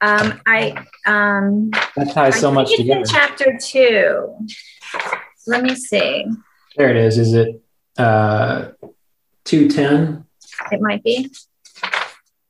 [0.00, 3.04] Um, I um, that ties so much together.
[3.04, 4.36] chapter two.
[5.48, 6.26] Let me see.
[6.76, 7.18] There it is.
[7.18, 7.62] Is it
[7.96, 8.68] uh,
[9.44, 10.24] 210?
[10.70, 11.30] It might be.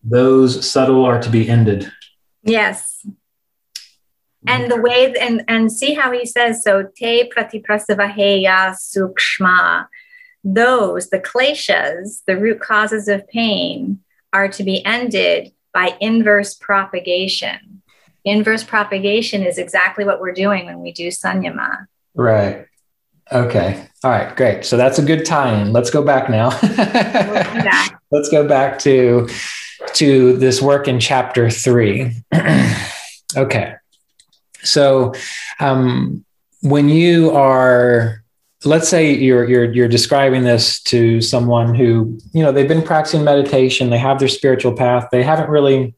[0.03, 1.91] Those subtle are to be ended.
[2.43, 3.07] Yes.
[4.47, 9.87] And the way, and, and see how he says, so te pratiprasavaheya sukshma.
[10.43, 14.01] Those, the kleshas, the root causes of pain,
[14.33, 17.83] are to be ended by inverse propagation.
[18.25, 21.87] Inverse propagation is exactly what we're doing when we do sanyama.
[22.15, 22.67] Right.
[23.33, 23.87] Okay.
[24.05, 24.35] All right.
[24.37, 24.65] Great.
[24.65, 25.73] So that's a good tie-in.
[25.73, 26.49] Let's go back now.
[28.11, 29.29] Let's go back to
[29.95, 32.13] to this work in chapter three.
[33.37, 33.75] okay.
[34.63, 35.15] So,
[35.61, 36.25] um,
[36.63, 38.25] when you are,
[38.65, 43.25] let's say you're you're you're describing this to someone who you know they've been practicing
[43.25, 45.95] meditation, they have their spiritual path, they haven't really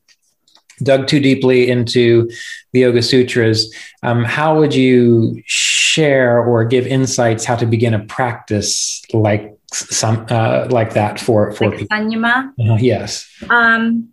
[0.83, 2.29] dug too deeply into
[2.73, 8.01] the Yoga Sutras, um, how would you share or give insights how to begin a
[8.01, 11.97] practice like some uh, like that for for like people?
[11.97, 12.53] Sanyama?
[12.59, 13.29] Uh, yes.
[13.49, 14.11] Um,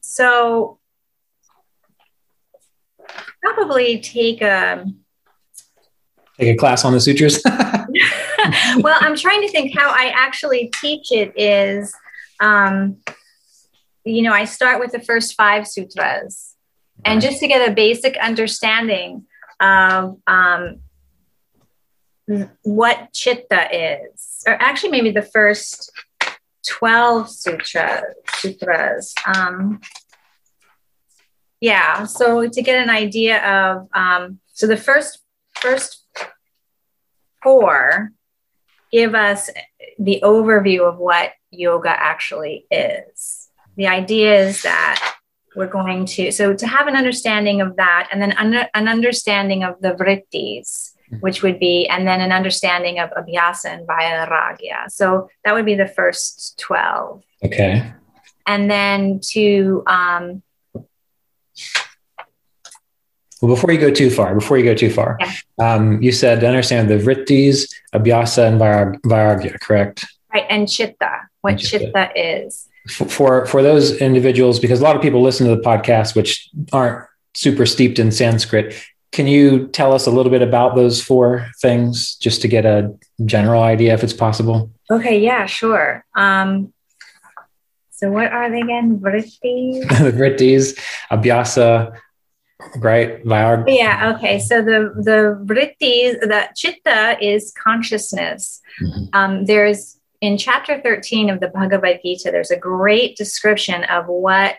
[0.00, 0.78] so
[3.42, 4.84] probably take a
[6.38, 7.42] take a class on the sutras.
[8.78, 11.94] well, I'm trying to think how I actually teach it is.
[12.40, 12.98] Um,
[14.06, 16.54] you know, I start with the first five sutras,
[17.04, 19.26] and just to get a basic understanding
[19.60, 20.80] of um,
[22.62, 25.90] what chitta is, or actually maybe the first
[26.68, 28.02] 12 sutra,
[28.36, 29.14] sutras.
[29.26, 29.80] Um,
[31.60, 35.20] yeah, so to get an idea of, um, so the first,
[35.54, 36.04] first
[37.42, 38.12] four
[38.92, 39.50] give us
[39.98, 43.45] the overview of what yoga actually is
[43.76, 45.16] the idea is that
[45.54, 49.64] we're going to so to have an understanding of that and then under, an understanding
[49.64, 51.16] of the vrittis mm-hmm.
[51.20, 55.74] which would be and then an understanding of abhyasa and vairagya so that would be
[55.74, 57.92] the first 12 okay
[58.46, 60.42] and then to um
[63.42, 65.34] well, before you go too far, before you go too far, yeah.
[65.58, 68.58] um, you said to understand the vrittis, abhyasa, and
[69.02, 70.06] vairagya, correct?
[70.32, 71.84] Right, and chitta, what and chitta.
[71.84, 76.14] chitta is for for those individuals because a lot of people listen to the podcast
[76.14, 78.74] which aren't super steeped in sanskrit.
[79.12, 82.94] Can you tell us a little bit about those four things just to get a
[83.24, 84.70] general idea if it's possible?
[84.90, 86.04] Okay yeah sure.
[86.14, 86.72] Um,
[87.90, 88.98] so what are they again?
[88.98, 89.88] Vrittis?
[90.02, 90.78] The vrittis
[91.10, 91.96] abhyasa
[92.76, 93.24] right?
[93.24, 94.38] Vairag- yeah okay.
[94.38, 98.60] So the the vrittis the chitta is consciousness.
[98.82, 99.04] Mm-hmm.
[99.14, 104.56] um, there's in chapter 13 of the Bhagavad Gita, there's a great description of what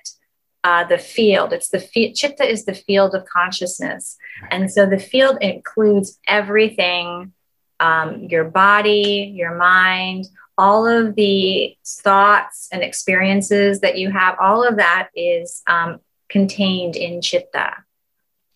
[0.64, 4.18] uh, the field, it's the field, chitta is the field of consciousness.
[4.52, 7.34] And so the field includes everything
[7.80, 14.68] um, your body, your mind, all of the thoughts and experiences that you have, all
[14.68, 17.72] of that is um, contained in chitta.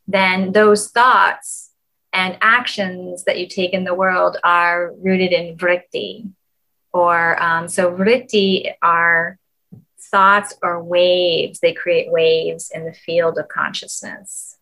[0.07, 1.69] Then those thoughts
[2.11, 6.29] and actions that you take in the world are rooted in vritti,
[6.93, 9.37] or um, so vritti are
[9.99, 11.59] thoughts or waves.
[11.59, 14.57] They create waves in the field of consciousness.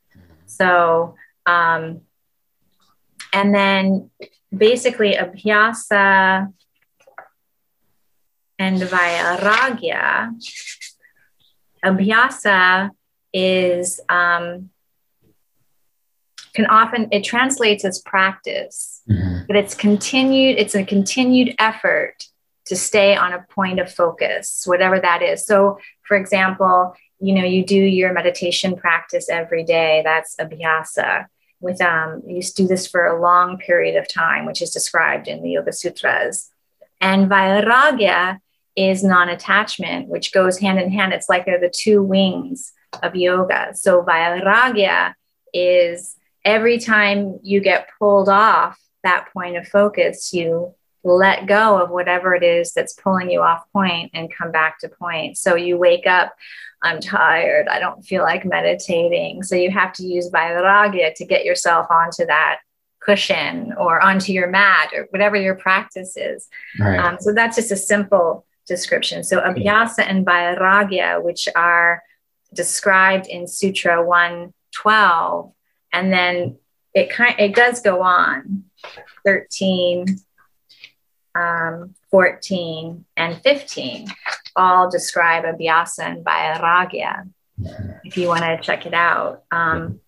[0.46, 1.16] So,
[1.46, 2.02] um,
[3.34, 4.10] and then
[4.56, 6.52] basically abhyasa
[8.60, 10.34] and Vairagya,
[11.84, 12.92] Abhyasa
[13.34, 14.70] is um,
[16.60, 19.46] can often it translates as practice, mm-hmm.
[19.48, 20.58] but it's continued.
[20.58, 22.26] It's a continued effort
[22.66, 25.46] to stay on a point of focus, whatever that is.
[25.46, 30.02] So, for example, you know, you do your meditation practice every day.
[30.04, 31.28] That's abhyasa.
[31.62, 35.42] With um, you do this for a long period of time, which is described in
[35.42, 36.50] the Yoga Sutras.
[37.02, 38.40] And vairagya
[38.76, 41.14] is non-attachment, which goes hand in hand.
[41.14, 43.72] It's like they're the two wings of yoga.
[43.76, 45.14] So vairagya
[45.54, 46.16] is
[46.46, 50.74] every time you get pulled off that point of focus, you
[51.04, 54.90] let go of whatever it is that's pulling you off point and come back to
[54.90, 55.38] point.
[55.38, 56.34] So you wake up,
[56.82, 59.44] I'm tired, I don't feel like meditating.
[59.44, 62.60] So you have to use vairagya to get yourself onto that
[63.00, 66.50] cushion or onto your mat or whatever your practice is.
[66.78, 67.00] Right.
[67.00, 69.24] Um, so that's just a simple description.
[69.24, 72.04] So abhyasa and vairagya, which are
[72.54, 75.54] described in Sutra 112,
[75.92, 76.58] and then
[76.94, 78.64] it kind it does go on
[79.26, 80.06] 13
[81.36, 84.08] um, 14 and 15
[84.56, 87.30] all describe abhyasa and vairagya
[88.04, 90.00] if you want to check it out um,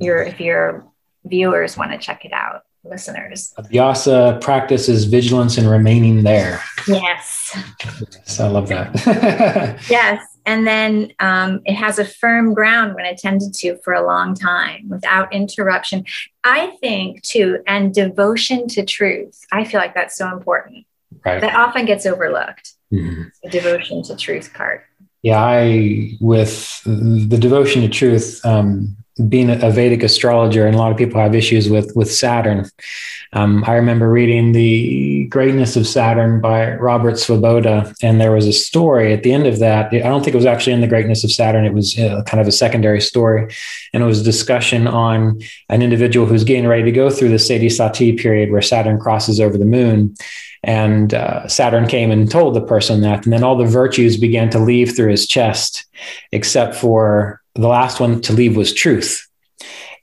[0.00, 0.84] your if your
[1.24, 3.54] viewers want to check it out listeners.
[3.56, 6.62] Abhyasa practices vigilance and remaining there.
[6.86, 9.80] Yes, yes i love that.
[9.88, 14.34] Yes and then um, it has a firm ground when attended to for a long
[14.34, 16.04] time without interruption.
[16.42, 19.40] I think too, and devotion to truth.
[19.52, 20.86] I feel like that's so important.
[21.24, 21.40] Right.
[21.40, 22.72] That often gets overlooked.
[22.92, 23.22] Mm-hmm.
[23.42, 24.84] The devotion to truth part.
[25.22, 28.44] Yeah, I with the devotion to truth.
[28.44, 28.96] Um,
[29.28, 32.68] being a Vedic astrologer, and a lot of people have issues with with Saturn.
[33.34, 38.52] Um, I remember reading The Greatness of Saturn by Robert Svoboda, and there was a
[38.52, 39.92] story at the end of that.
[39.92, 42.40] I don't think it was actually in The Greatness of Saturn, it was uh, kind
[42.40, 43.52] of a secondary story.
[43.92, 47.38] And it was a discussion on an individual who's getting ready to go through the
[47.38, 50.14] Sade Sati period where Saturn crosses over the moon.
[50.62, 53.24] And uh, Saturn came and told the person that.
[53.24, 55.86] And then all the virtues began to leave through his chest,
[56.32, 59.26] except for the last one to leave was truth.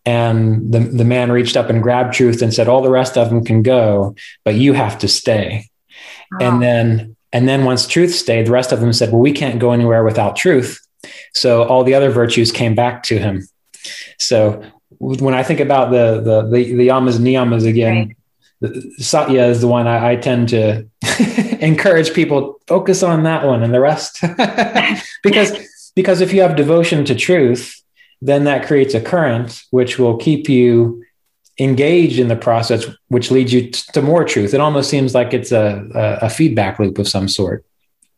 [0.06, 3.30] And the, the man reached up and grabbed truth and said, All the rest of
[3.30, 5.70] them can go, but you have to stay.
[6.40, 9.60] And then and then once truth stayed, the rest of them said, Well, we can't
[9.60, 10.80] go anywhere without truth.
[11.36, 13.48] So all the other virtues came back to him.
[14.20, 14.64] So
[15.00, 18.16] when I think about the the the, the yamas and niyamas again,
[18.62, 18.78] right.
[18.98, 20.88] Satya is the one I, I tend to
[21.60, 24.20] encourage people focus on that one and the rest
[25.24, 25.52] because
[25.96, 27.82] because if you have devotion to truth
[28.22, 31.04] then that creates a current which will keep you
[31.60, 34.54] engaged in the process, which leads you to more truth.
[34.54, 37.66] It almost seems like it's a, a, a, feedback loop of some sort.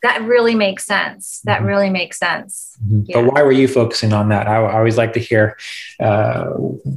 [0.02, 1.42] That really makes sense.
[1.46, 1.68] That mm-hmm.
[1.68, 2.78] really makes sense.
[2.84, 3.02] Mm-hmm.
[3.08, 3.22] Yeah.
[3.22, 4.48] But why were you focusing on that?
[4.48, 5.58] I, I always like to hear
[6.00, 6.48] uh,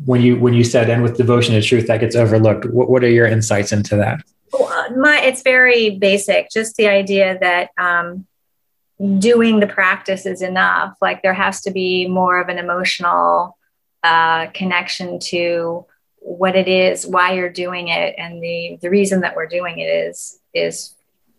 [0.05, 2.67] when you when you said "and with devotion to truth" that gets overlooked.
[2.67, 4.25] What, what are your insights into that?
[4.53, 6.51] Well, uh, my it's very basic.
[6.51, 8.27] Just the idea that um,
[9.19, 10.97] doing the practice is enough.
[11.01, 13.59] Like there has to be more of an emotional
[14.03, 15.87] uh, connection to
[16.19, 19.87] what it is, why you're doing it, and the the reason that we're doing it
[19.87, 20.95] is is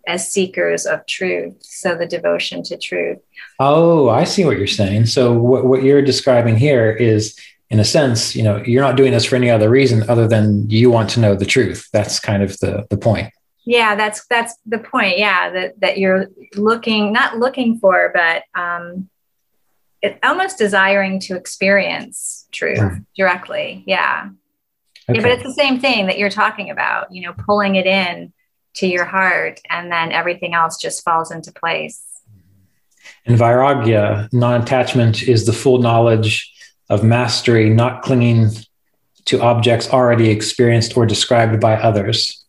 [0.07, 1.55] as seekers of truth.
[1.61, 3.19] So the devotion to truth.
[3.59, 5.07] Oh, I see what you're saying.
[5.07, 7.37] So what what you're describing here is.
[7.69, 10.69] In a sense, you know, you're not doing this for any other reason other than
[10.69, 11.89] you want to know the truth.
[11.91, 13.33] That's kind of the the point
[13.67, 15.17] yeah that's that's the point.
[15.17, 19.09] Yeah that that you're looking not looking for but um
[20.01, 23.05] it, almost desiring to experience truth mm.
[23.15, 23.83] directly.
[23.85, 24.29] Yeah.
[25.09, 25.19] Okay.
[25.19, 28.31] yeah but it's the same thing that you're talking about you know pulling it in
[28.75, 32.01] to your heart and then everything else just falls into place.
[33.25, 36.53] And vairagya non-attachment is the full knowledge
[36.89, 38.51] of mastery not clinging
[39.25, 42.45] to objects already experienced or described by others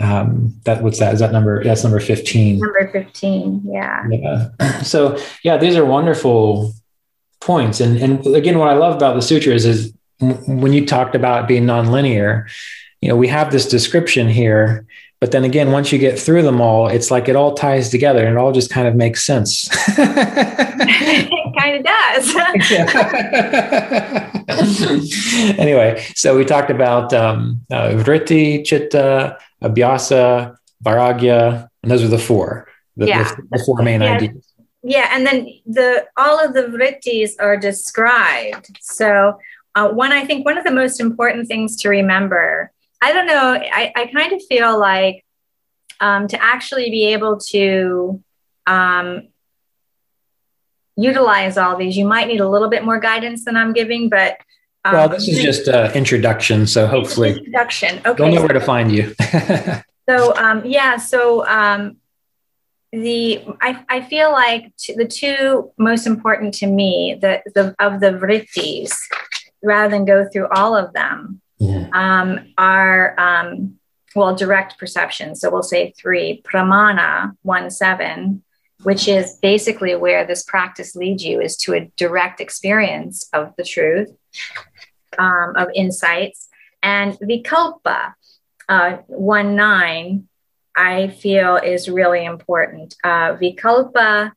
[0.00, 1.14] um, that what's that?
[1.14, 4.06] Is that number that's number 15 number 15 yeah.
[4.08, 4.82] Yeah.
[4.82, 6.72] So yeah these are wonderful
[7.40, 7.80] points.
[7.80, 11.64] And and again what i love about the sutras is when you talked about being
[11.64, 12.48] nonlinear
[13.00, 14.86] you know we have this description here
[15.20, 18.26] but then again once you get through them all it's like it all ties together
[18.26, 19.68] and it all just kind of makes sense
[21.58, 22.34] kind of does
[25.58, 32.18] anyway so we talked about um, uh, vritti chitta Abhyasa, Vairagya, and those are the
[32.18, 33.34] four, the, yeah.
[33.34, 34.14] the, the four main yeah.
[34.14, 34.44] ideas.
[34.82, 38.78] Yeah, and then the all of the vrittis are described.
[38.80, 39.38] So
[39.74, 42.70] uh, one, I think one of the most important things to remember.
[43.02, 43.54] I don't know.
[43.54, 45.24] I, I kind of feel like
[46.00, 48.22] um, to actually be able to
[48.66, 49.28] um,
[50.98, 54.36] utilize all these, you might need a little bit more guidance than I'm giving, but
[54.84, 58.00] um, well, this is just an introduction, so hopefully introduction.
[58.04, 59.14] Okay, they'll know where to find you.
[60.08, 61.96] so um, yeah, so um,
[62.92, 68.00] the I, I feel like t- the two most important to me the, the of
[68.00, 68.94] the vrittis,
[69.62, 71.88] rather than go through all of them, yeah.
[71.92, 73.78] um, are um,
[74.14, 75.34] well direct perception.
[75.34, 78.42] So we'll say three pramana one seven,
[78.82, 83.64] which is basically where this practice leads you is to a direct experience of the
[83.64, 84.10] truth,
[85.18, 86.48] um, of insights,
[86.82, 88.14] and vikalpa
[88.68, 90.28] uh, one nine.
[90.76, 92.94] I feel is really important.
[93.02, 94.30] Uh, vikalpa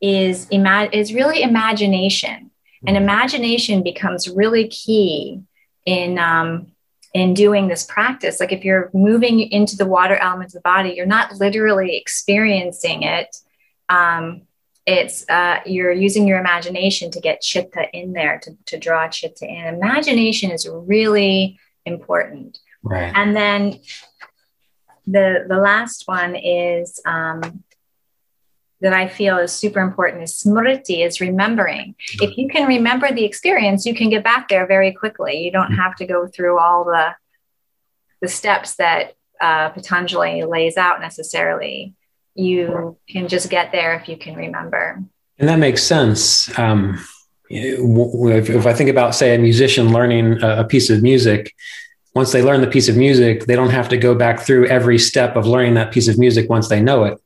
[0.00, 2.50] is ima- is really imagination,
[2.86, 3.04] and mm-hmm.
[3.04, 5.42] imagination becomes really key
[5.84, 6.68] in um,
[7.12, 8.40] in doing this practice.
[8.40, 13.02] Like if you're moving into the water element of the body, you're not literally experiencing
[13.02, 13.36] it
[13.88, 14.42] um,
[14.86, 19.46] it's uh, you're using your imagination to get chitta in there to, to draw chitta
[19.46, 19.66] in.
[19.66, 22.58] Imagination is really important.
[22.82, 23.12] Right.
[23.14, 23.80] And then
[25.06, 27.64] the the last one is um,
[28.80, 31.94] that I feel is super important is smriti, is remembering.
[32.20, 35.42] If you can remember the experience, you can get back there very quickly.
[35.42, 37.14] You don't have to go through all the
[38.20, 41.94] the steps that uh, Patanjali lays out necessarily
[42.38, 45.02] you can just get there if you can remember.
[45.38, 46.56] And that makes sense.
[46.58, 46.98] Um,
[47.50, 51.54] if, if, I think about, say, a musician learning a, a piece of music,
[52.14, 54.98] once they learn the piece of music, they don't have to go back through every
[54.98, 57.18] step of learning that piece of music once they know it.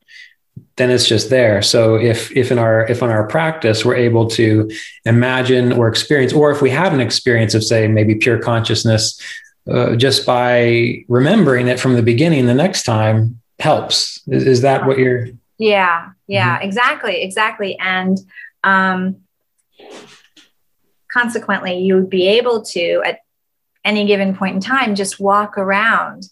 [0.75, 1.61] Then it's just there.
[1.61, 4.69] So if if in our if in our practice we're able to
[5.05, 9.19] imagine or experience, or if we have an experience of say maybe pure consciousness,
[9.71, 14.21] uh, just by remembering it from the beginning, the next time helps.
[14.27, 15.27] Is, is that what you're?
[15.57, 16.65] Yeah, yeah, mm-hmm.
[16.67, 17.77] exactly, exactly.
[17.79, 18.17] And
[18.63, 19.21] um,
[21.11, 23.19] consequently, you would be able to, at
[23.85, 26.23] any given point in time, just walk around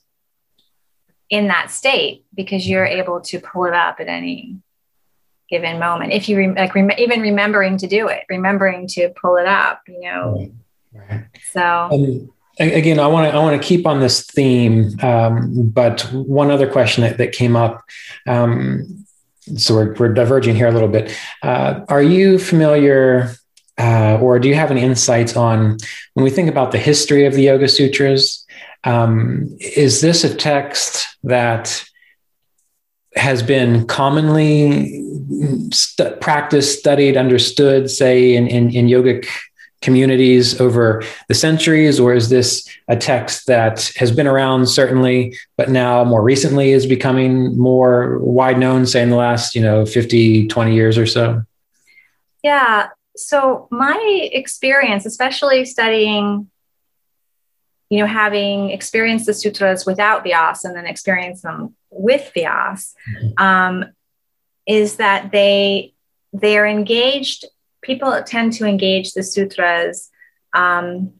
[1.29, 4.57] in that state because you're able to pull it up at any
[5.49, 6.11] given moment.
[6.11, 10.01] If you re- like, even remembering to do it, remembering to pull it up, you
[10.01, 10.51] know.
[10.93, 11.25] Right.
[11.53, 11.61] So.
[11.61, 16.51] Um, again, I want to I want to keep on this theme, um, but one
[16.51, 17.84] other question that, that came up.
[18.28, 19.05] Um,
[19.57, 21.18] so we're, we're diverging here a little bit.
[21.41, 23.32] Uh, are you familiar,
[23.78, 25.78] uh, or do you have any insights on
[26.14, 28.45] when we think about the history of the Yoga Sutras?
[28.84, 31.84] Um, is this a text that
[33.16, 35.03] has been commonly
[35.72, 39.28] st- practiced, studied, understood, say in, in, in yogic
[39.82, 45.69] communities over the centuries, or is this a text that has been around certainly, but
[45.69, 50.47] now more recently is becoming more wide known, say in the last, you know, 50,
[50.47, 51.43] 20 years or so?
[52.43, 52.89] Yeah.
[53.15, 56.49] So my experience, especially studying,
[57.89, 63.43] you know, having experienced the sutras without Vyaas and then experience them with Vyaas, mm-hmm.
[63.43, 63.86] um,
[64.65, 65.93] is that they
[66.34, 67.45] they are engaged
[67.82, 70.09] people tend to engage the sutras.
[70.53, 71.13] Um,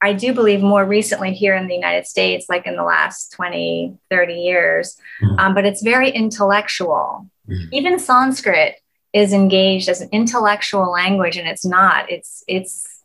[0.00, 3.98] I do believe more recently here in the United States, like in the last 20,
[4.10, 5.38] 30 years, mm-hmm.
[5.38, 7.28] um, but it's very intellectual.
[7.48, 7.68] Mm-hmm.
[7.72, 8.76] Even Sanskrit
[9.12, 12.10] is engaged as an intellectual language, and it's not.
[12.10, 13.02] It's it's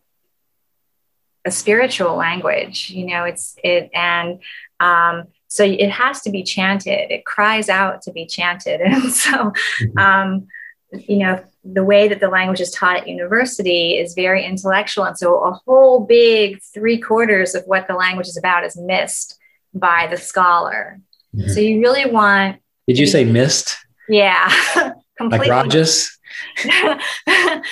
[1.46, 3.24] a spiritual language, you know.
[3.24, 4.40] It's it and
[4.80, 7.12] um, so it has to be chanted.
[7.12, 9.98] It cries out to be chanted, and so mm-hmm.
[9.98, 10.48] um,
[10.92, 15.06] you know the way that the language is taught at university is very intellectual.
[15.06, 19.40] And so a whole big three quarters of what the language is about is missed
[19.74, 21.00] by the scholar.
[21.36, 21.50] Mm-hmm.
[21.50, 22.60] So you really want.
[22.88, 23.78] Did you say missed?
[24.10, 24.50] Yeah.
[25.18, 25.48] completely.
[25.48, 26.18] Like Rajas?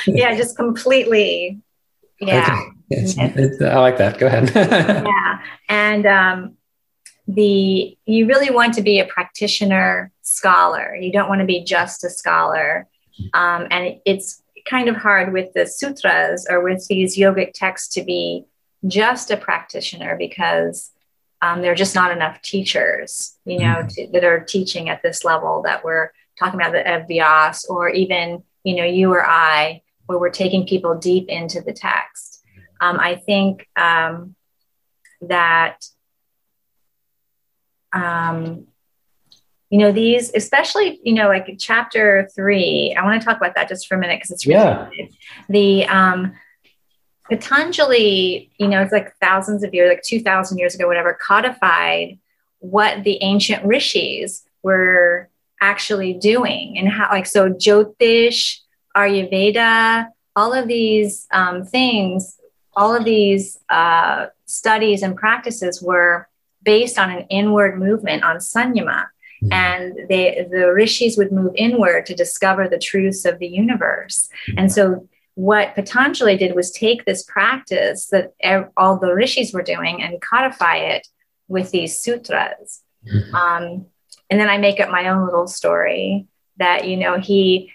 [0.08, 1.60] yeah, just completely.
[2.20, 2.44] Yeah.
[2.44, 2.78] Okay.
[2.92, 4.18] It's, it's, I like that.
[4.20, 4.52] Go ahead.
[4.56, 5.40] yeah.
[5.70, 6.58] And um,
[7.28, 10.96] the you really want to be a practitioner scholar.
[10.96, 12.88] You don't want to be just a scholar.
[13.34, 18.04] Um, and it's kind of hard with the sutras or with these yogic texts to
[18.04, 18.46] be
[18.88, 20.92] just a practitioner because
[21.42, 23.88] um, there are just not enough teachers, you know, mm-hmm.
[23.88, 28.44] to, that are teaching at this level that we're talking about the Vyaas or even,
[28.64, 32.44] you know, you or I, where we're taking people deep into the text.
[32.80, 34.36] Um, I think um,
[35.22, 35.84] that
[37.94, 38.68] um,
[39.72, 43.68] you know these especially you know like chapter three i want to talk about that
[43.68, 44.90] just for a minute because it's really yeah.
[45.50, 46.34] the um
[47.30, 52.20] patanjali you know it's like thousands of years like 2000 years ago whatever codified
[52.60, 55.30] what the ancient rishis were
[55.62, 58.58] actually doing and how like so jyotish
[58.96, 62.38] ayurveda all of these um, things
[62.76, 66.28] all of these uh, studies and practices were
[66.64, 69.08] based on an inward movement on sanyama.
[69.50, 74.60] And they the rishis would move inward to discover the truths of the universe mm-hmm.
[74.60, 78.34] and so what Patanjali did was take this practice that
[78.76, 81.08] all the rishis were doing and codify it
[81.48, 82.82] with these sutras.
[83.08, 83.36] Mm-hmm.
[83.36, 83.86] Um,
[84.30, 86.28] and then I make up my own little story
[86.58, 87.72] that you know he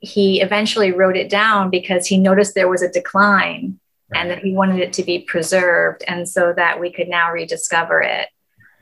[0.00, 3.80] he eventually wrote it down because he noticed there was a decline
[4.12, 4.20] right.
[4.20, 8.00] and that he wanted it to be preserved and so that we could now rediscover
[8.00, 8.28] it.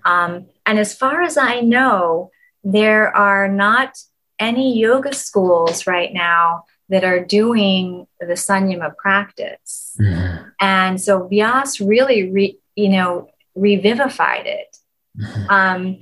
[0.06, 2.30] Um, and as far as I know,
[2.62, 3.98] there are not
[4.38, 9.96] any yoga schools right now that are doing the sanyama practice.
[10.00, 10.48] Mm-hmm.
[10.60, 14.76] And so Vyaas really, re, you know, revivified it.
[15.18, 15.50] Mm-hmm.
[15.50, 15.98] Um,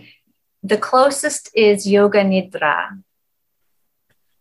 [0.62, 3.02] the closest is Yoga Nidra.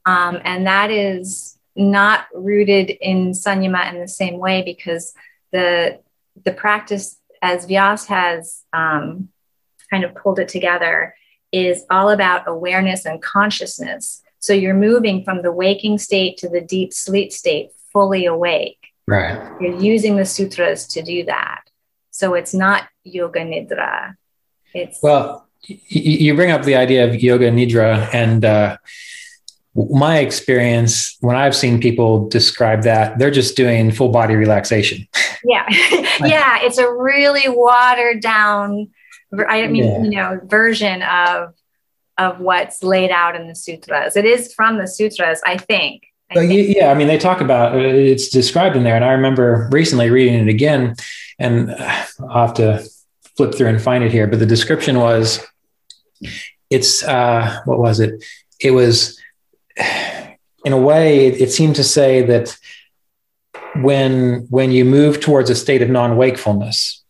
[0.06, 5.14] Um, and that is not rooted in Sanyama in the same way because
[5.52, 6.00] the,
[6.44, 9.30] the practice, as Vyaas has um,
[9.94, 11.16] kind of pulled it together,
[11.52, 14.24] is all about awareness and consciousness.
[14.40, 18.80] So you're moving from the waking state to the deep sleep state, fully awake.
[19.08, 19.38] Right.
[19.62, 21.62] You're using the sutras to do that.
[22.10, 24.16] So it's not yoga nidra.
[24.74, 28.78] It's well, you bring up the idea of yoga nidra, and uh,
[29.76, 35.08] my experience when I've seen people describe that, they're just doing full body relaxation.
[35.44, 38.92] Yeah, yeah, it's a really watered down.
[39.48, 40.04] I mean, yeah.
[40.04, 41.54] you know, version of
[42.18, 44.16] of what's laid out in the sutras.
[44.16, 46.06] It is from the sutras, I think.
[46.30, 46.76] I think.
[46.76, 50.36] Yeah, I mean, they talk about it's described in there, and I remember recently reading
[50.36, 50.96] it again,
[51.40, 52.84] and uh, I'll have to
[53.36, 54.28] flip through and find it here.
[54.28, 55.46] But the description was,
[56.70, 58.24] it's uh, what was it?
[58.60, 59.20] It was,
[60.64, 62.56] in a way, it, it seemed to say that
[63.76, 67.03] when when you move towards a state of non wakefulness,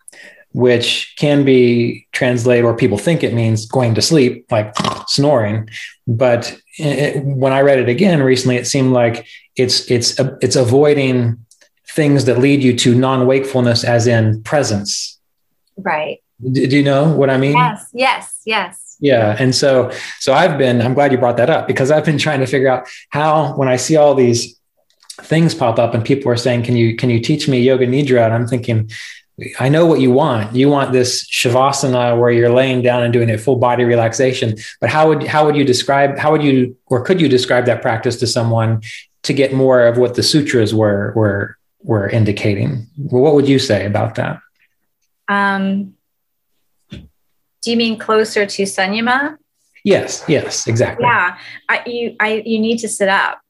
[0.53, 4.73] which can be translated or people think it means going to sleep, like
[5.07, 5.67] snoring.
[6.07, 11.43] But it, when I read it again recently, it seemed like it's it's it's avoiding
[11.89, 15.19] things that lead you to non-wakefulness, as in presence.
[15.77, 16.21] Right.
[16.51, 17.53] Do, do you know what I mean?
[17.53, 17.89] Yes.
[17.93, 18.41] Yes.
[18.45, 18.97] Yes.
[18.99, 19.35] Yeah.
[19.39, 20.81] And so, so I've been.
[20.81, 23.67] I'm glad you brought that up because I've been trying to figure out how when
[23.67, 24.59] I see all these
[25.21, 28.25] things pop up and people are saying, "Can you can you teach me yoga nidra?"
[28.25, 28.89] And I'm thinking,
[29.59, 30.55] I know what you want.
[30.55, 34.55] You want this shavasana where you're laying down and doing a full body relaxation.
[34.79, 37.81] But how would how would you describe how would you or could you describe that
[37.81, 38.83] practice to someone
[39.23, 42.87] to get more of what the sutras were were were indicating?
[42.97, 44.39] Well, what would you say about that?
[45.27, 45.95] Um,
[46.91, 49.37] do you mean closer to sanyama?
[49.83, 50.23] Yes.
[50.27, 50.67] Yes.
[50.67, 51.05] Exactly.
[51.05, 51.37] Yeah.
[51.69, 53.41] I, you I you need to sit up.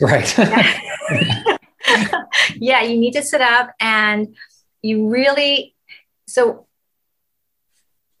[0.00, 0.36] Right.
[0.36, 1.56] yeah.
[2.56, 4.36] yeah, you need to sit up and
[4.82, 5.74] you really
[6.26, 6.66] so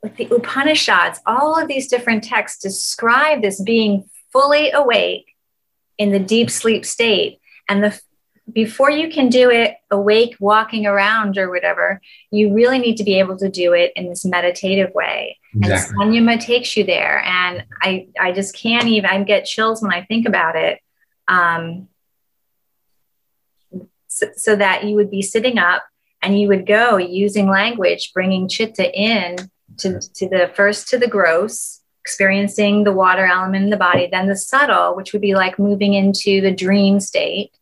[0.02, 5.34] with the Upanishads, all of these different texts describe this being fully awake
[5.98, 7.40] in the deep sleep state.
[7.68, 8.00] And the
[8.50, 12.00] before you can do it awake, walking around or whatever,
[12.30, 15.38] you really need to be able to do it in this meditative way.
[15.54, 15.96] Exactly.
[16.00, 17.22] And Sanyama takes you there.
[17.24, 20.80] And I, I just can't even, I get chills when I think about it.
[21.26, 21.88] Um,
[24.06, 25.84] so, so that you would be sitting up
[26.22, 29.36] and you would go using language bringing chitta in
[29.78, 34.28] to, to the first to the gross experiencing the water element in the body then
[34.28, 37.52] the subtle which would be like moving into the dream state.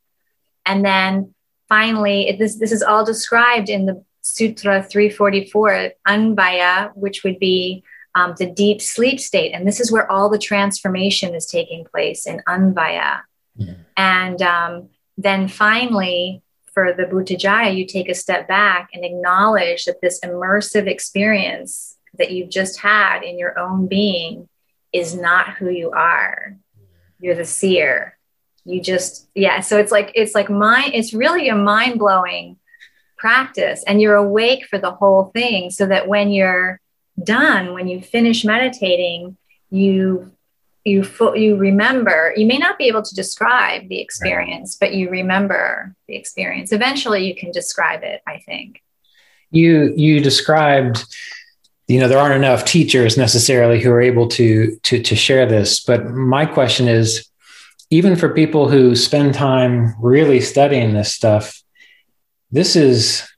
[0.64, 1.34] And then
[1.68, 7.84] finally it, this, this is all described in the sutra 344 anvaya which would be
[8.14, 9.52] um, the deep sleep state.
[9.52, 13.20] And this is where all the transformation is taking place in anvaya.
[13.58, 13.72] Mm-hmm.
[13.96, 16.42] and um, then finally
[16.76, 22.32] for the Bhutajaya, you take a step back and acknowledge that this immersive experience that
[22.32, 24.46] you've just had in your own being
[24.92, 26.54] is not who you are.
[27.18, 28.18] You're the seer.
[28.66, 29.60] You just, yeah.
[29.60, 32.58] So it's like, it's like mind, it's really a mind blowing
[33.16, 33.82] practice.
[33.86, 36.78] And you're awake for the whole thing so that when you're
[37.24, 39.38] done, when you finish meditating,
[39.70, 40.30] you
[40.86, 45.94] you you remember you may not be able to describe the experience but you remember
[46.08, 46.72] the experience.
[46.72, 48.82] Eventually you can describe it i think.
[49.50, 51.04] You you described
[51.88, 55.80] you know there aren't enough teachers necessarily who are able to to to share this
[55.80, 57.28] but my question is
[57.90, 61.62] even for people who spend time really studying this stuff
[62.50, 63.28] this is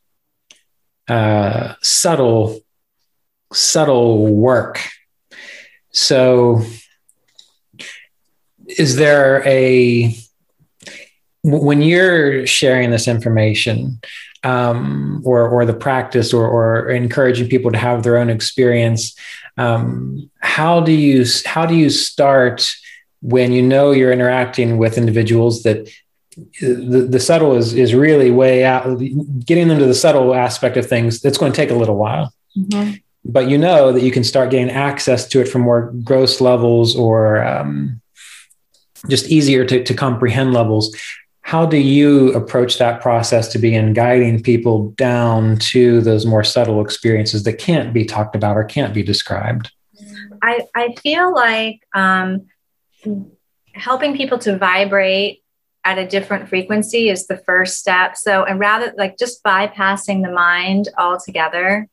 [1.08, 2.60] uh, subtle
[3.52, 4.80] subtle work.
[5.90, 6.62] So
[8.68, 10.14] is there a
[11.42, 14.00] when you're sharing this information
[14.44, 19.16] um, or or the practice or or encouraging people to have their own experience
[19.56, 22.70] um, how do you how do you start
[23.20, 25.88] when you know you're interacting with individuals that
[26.60, 28.98] the, the subtle is is really way out
[29.44, 32.32] getting them to the subtle aspect of things it's going to take a little while
[32.56, 32.92] mm-hmm.
[33.24, 36.94] but you know that you can start getting access to it from more gross levels
[36.94, 38.00] or um,
[39.08, 40.94] just easier to, to comprehend levels
[41.42, 46.82] how do you approach that process to begin guiding people down to those more subtle
[46.82, 49.70] experiences that can't be talked about or can't be described
[50.42, 52.46] i, I feel like um,
[53.72, 55.42] helping people to vibrate
[55.84, 58.16] at a different frequency is the first step.
[58.16, 61.88] So, and rather like just bypassing the mind altogether.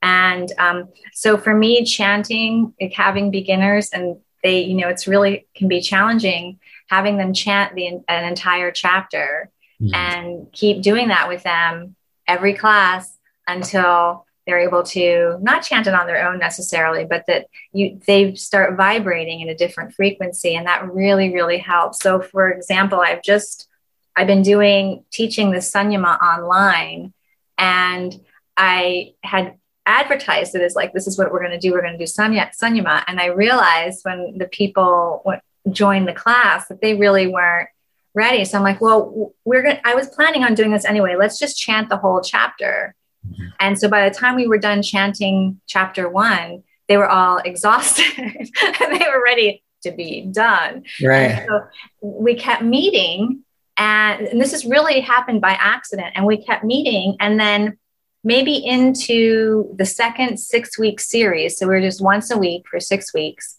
[0.00, 5.46] And um, so for me, chanting, like having beginners and they, you know, it's really
[5.54, 9.94] can be challenging having them chant the, an entire chapter mm-hmm.
[9.94, 11.96] and keep doing that with them
[12.28, 13.18] every class
[13.48, 18.34] until they're able to not chant it on their own necessarily, but that you they
[18.34, 22.00] start vibrating in a different frequency, and that really really helps.
[22.00, 23.68] So, for example, I've just
[24.16, 27.14] I've been doing teaching the Sanyama online,
[27.56, 28.20] and
[28.56, 29.54] I had
[29.86, 31.72] advertised it as like this is what we're going to do.
[31.72, 35.24] We're going to do Sanya, Sanyama, and I realized when the people
[35.70, 37.68] joined the class that they really weren't
[38.14, 38.44] ready.
[38.44, 39.78] So I'm like, well, we're going.
[39.84, 41.16] I was planning on doing this anyway.
[41.16, 42.94] Let's just chant the whole chapter
[43.26, 43.46] Mm-hmm.
[43.60, 48.06] And so by the time we were done chanting chapter one, they were all exhausted
[48.18, 50.84] and they were ready to be done.
[51.02, 51.44] Right.
[51.48, 51.62] so
[52.00, 53.42] we kept meeting,
[53.76, 56.12] and, and this has really happened by accident.
[56.14, 57.78] And we kept meeting, and then
[58.24, 61.58] maybe into the second six week series.
[61.58, 63.56] So we're just once a week for six weeks.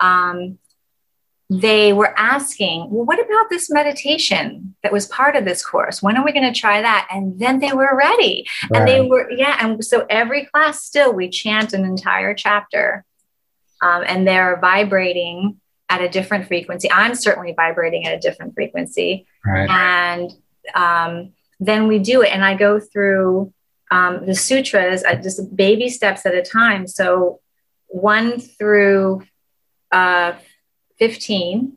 [0.00, 0.58] Um,
[1.48, 6.00] they were asking, well, what about this meditation that was part of this course?
[6.00, 7.08] When are we going to try that?
[7.10, 8.46] And then they were ready.
[8.70, 8.78] Right.
[8.78, 9.56] And they were, yeah.
[9.60, 13.04] And so every class still, we chant an entire chapter
[13.82, 16.90] um, and they're vibrating at a different frequency.
[16.90, 19.26] I'm certainly vibrating at a different frequency.
[19.44, 19.68] Right.
[19.68, 20.32] And
[20.76, 22.32] um, then we do it.
[22.32, 23.52] And I go through
[23.90, 26.86] um, the sutras uh, just baby steps at a time.
[26.86, 27.40] So
[27.88, 29.22] one through
[29.90, 30.34] uh,
[30.98, 31.76] 15.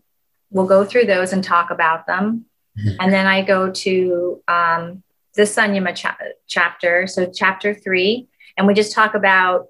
[0.51, 2.45] We'll go through those and talk about them.
[2.78, 2.97] Mm-hmm.
[2.99, 5.03] And then I go to um,
[5.36, 9.68] the Sanyama cha- chapter, so chapter three, and we just talk about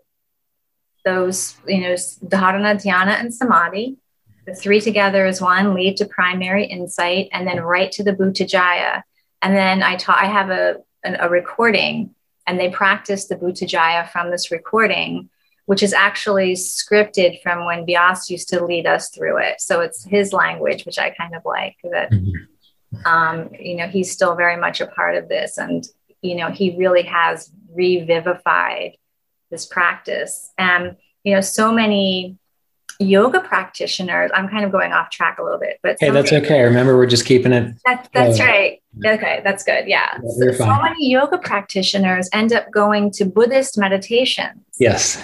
[1.05, 3.97] those, you know, dharana, dhyana, and samadhi.
[4.45, 9.03] The three together is one lead to primary insight, and then right to the Bhutajaya.
[9.41, 12.13] And then I taught, I have a, a, a recording,
[12.47, 15.29] and they practice the Bhutajaya from this recording
[15.65, 19.61] which is actually scripted from when Vyaas used to lead us through it.
[19.61, 23.05] So it's his language, which I kind of like that, mm-hmm.
[23.05, 25.57] um, you know, he's still very much a part of this.
[25.57, 25.87] And,
[26.21, 28.97] you know, he really has revivified
[29.51, 30.51] this practice.
[30.57, 32.37] And, you know, so many
[33.03, 36.61] yoga practitioners, I'm kind of going off track a little bit, but hey, that's okay.
[36.63, 37.75] Remember, we're just keeping it.
[37.85, 38.81] That, that's right.
[39.05, 39.87] Okay, that's good.
[39.87, 40.19] Yeah.
[40.21, 44.61] So, so many yoga practitioners end up going to Buddhist meditations.
[44.79, 45.21] Yes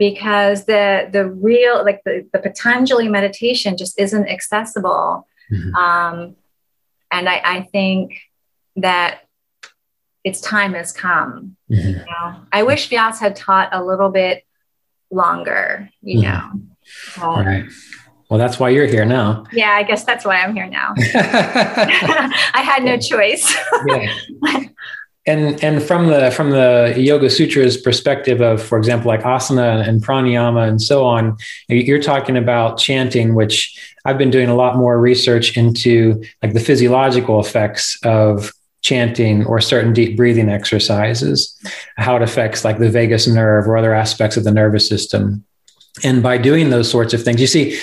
[0.00, 5.28] because the the real like the, the Patanjali meditation just isn't accessible.
[5.52, 5.74] Mm-hmm.
[5.74, 6.36] Um,
[7.12, 8.18] and I, I think
[8.76, 9.20] that
[10.24, 11.56] its time has come.
[11.70, 11.88] Mm-hmm.
[11.88, 12.36] You know?
[12.50, 14.44] I wish Vyaas had taught a little bit
[15.10, 16.30] longer, you mm-hmm.
[16.30, 16.62] know.
[17.20, 17.64] All right.
[18.28, 19.44] Well, that's why you're here now.
[19.52, 20.94] Yeah, I guess that's why I'm here now.
[21.14, 23.52] I had no choice.
[23.86, 24.14] yeah
[25.26, 30.02] and and from the from the yoga sutras perspective of for example like asana and
[30.02, 31.36] pranayama and so on
[31.68, 36.60] you're talking about chanting which i've been doing a lot more research into like the
[36.60, 41.54] physiological effects of chanting or certain deep breathing exercises
[41.96, 45.44] how it affects like the vagus nerve or other aspects of the nervous system
[46.02, 47.78] and by doing those sorts of things you see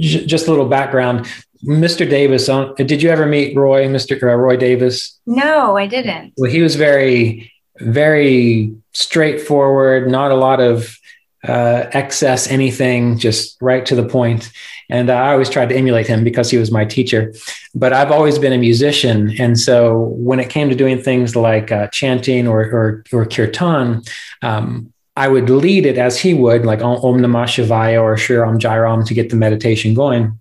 [0.00, 1.26] just a little background
[1.64, 2.08] Mr.
[2.08, 2.46] Davis,
[2.76, 4.20] did you ever meet Roy, Mr.
[4.20, 5.18] Uh, Roy Davis?
[5.26, 6.34] No, I didn't.
[6.36, 10.98] Well, he was very, very straightforward, not a lot of
[11.46, 14.50] uh, excess anything, just right to the point.
[14.90, 17.32] And I always tried to emulate him because he was my teacher.
[17.74, 19.34] But I've always been a musician.
[19.40, 24.02] And so when it came to doing things like uh, chanting or, or, or kirtan,
[24.42, 28.58] um, I would lead it as he would, like Om Namah Shivaya or Sri Ram
[28.58, 30.38] Jai Ram to get the meditation going.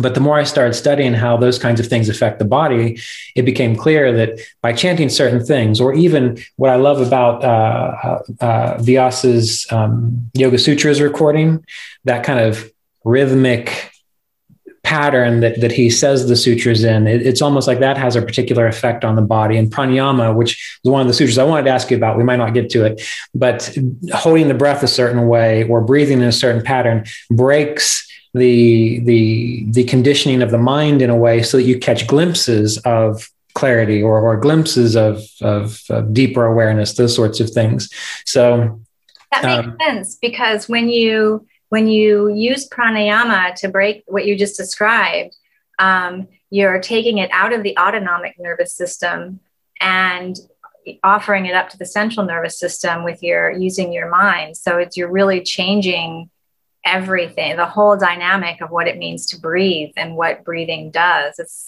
[0.00, 3.00] But the more I started studying how those kinds of things affect the body,
[3.34, 8.20] it became clear that by chanting certain things, or even what I love about uh,
[8.40, 11.64] uh, Vyaas's um, Yoga Sutras recording,
[12.04, 12.70] that kind of
[13.04, 13.90] rhythmic
[14.88, 18.22] pattern that, that he says the sutras in, it, it's almost like that has a
[18.22, 19.58] particular effect on the body.
[19.58, 22.24] And pranayama, which is one of the sutras I wanted to ask you about, we
[22.24, 23.02] might not get to it,
[23.34, 23.76] but
[24.14, 29.66] holding the breath a certain way or breathing in a certain pattern breaks the the
[29.70, 34.02] the conditioning of the mind in a way so that you catch glimpses of clarity
[34.02, 37.90] or, or glimpses of, of, of deeper awareness, those sorts of things.
[38.24, 38.80] So
[39.32, 44.36] that makes um, sense because when you when you use pranayama to break what you
[44.36, 45.36] just described,
[45.78, 49.40] um, you're taking it out of the autonomic nervous system
[49.80, 50.36] and
[51.02, 54.56] offering it up to the central nervous system with your using your mind.
[54.56, 56.30] So it's you're really changing
[56.84, 61.38] everything, the whole dynamic of what it means to breathe and what breathing does.
[61.38, 61.67] It's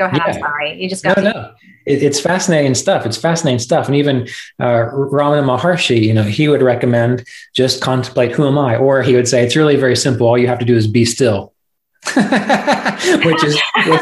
[0.00, 0.22] go ahead.
[0.26, 0.32] Yeah.
[0.32, 0.82] I'm sorry.
[0.82, 1.54] You just got no, no.
[1.86, 3.04] It, it's fascinating stuff.
[3.06, 3.86] It's fascinating stuff.
[3.86, 4.22] And even
[4.58, 7.24] uh, Ramana Maharshi, you know, he would recommend
[7.54, 10.26] just contemplate who am I, or he would say it's really very simple.
[10.26, 11.52] All you have to do is be still.
[12.16, 14.00] which is which,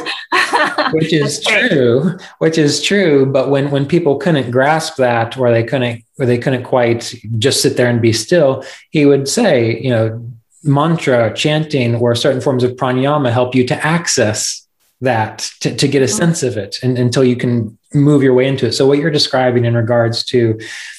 [0.92, 5.64] which is true which is true but when when people couldn't grasp that or they
[5.64, 9.90] couldn't or they couldn't quite just sit there and be still he would say you
[9.90, 10.24] know
[10.62, 14.67] mantra chanting or certain forms of pranayama help you to access
[15.00, 16.16] that to, to get a mm-hmm.
[16.16, 19.10] sense of it and, until you can move your way into it so what you're
[19.10, 20.58] describing in regards to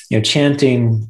[0.09, 1.07] you know chanting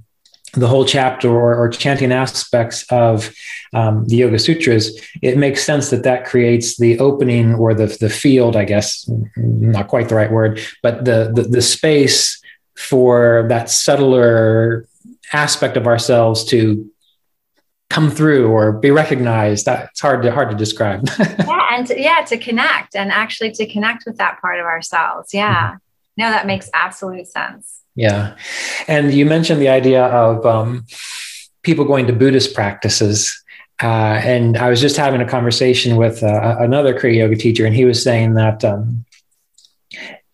[0.54, 3.32] the whole chapter or, or chanting aspects of
[3.74, 8.10] um, the yoga sutras it makes sense that that creates the opening or the, the
[8.10, 12.42] field i guess not quite the right word but the, the, the space
[12.76, 14.88] for that subtler
[15.34, 16.90] aspect of ourselves to
[17.90, 21.08] come through or be recognized that's hard to hard to describe.
[21.20, 25.34] Yeah and to, yeah to connect and actually to connect with that part of ourselves.
[25.34, 25.70] Yeah.
[25.70, 25.78] Mm-hmm.
[26.18, 27.82] no that makes absolute sense.
[27.96, 28.36] Yeah.
[28.88, 30.86] And you mentioned the idea of um,
[31.64, 33.36] people going to buddhist practices.
[33.82, 37.74] Uh, and i was just having a conversation with uh, another kriya yoga teacher and
[37.74, 39.06] he was saying that um,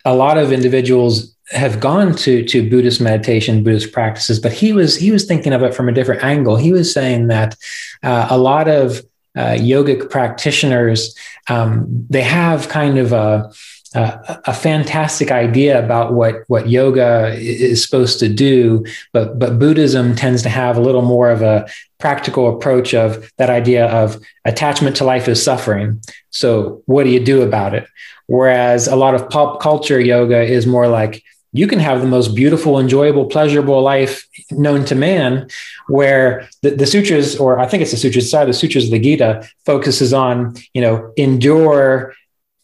[0.04, 4.96] a lot of individuals have gone to to Buddhist meditation, Buddhist practices, but he was
[4.96, 6.56] he was thinking of it from a different angle.
[6.56, 7.56] He was saying that
[8.02, 9.04] uh, a lot of
[9.36, 11.14] uh, yogic practitioners
[11.48, 13.52] um, they have kind of a,
[13.94, 20.16] a, a fantastic idea about what what yoga is supposed to do, but but Buddhism
[20.16, 21.68] tends to have a little more of a
[21.98, 26.00] practical approach of that idea of attachment to life is suffering.
[26.30, 27.86] So what do you do about it?
[28.26, 31.22] Whereas a lot of pop culture yoga is more like
[31.56, 35.48] you can have the most beautiful, enjoyable, pleasurable life known to man,
[35.88, 38.98] where the, the sutras, or I think it's the sutras, sorry, the sutras of the
[38.98, 42.14] Gita focuses on, you know, endure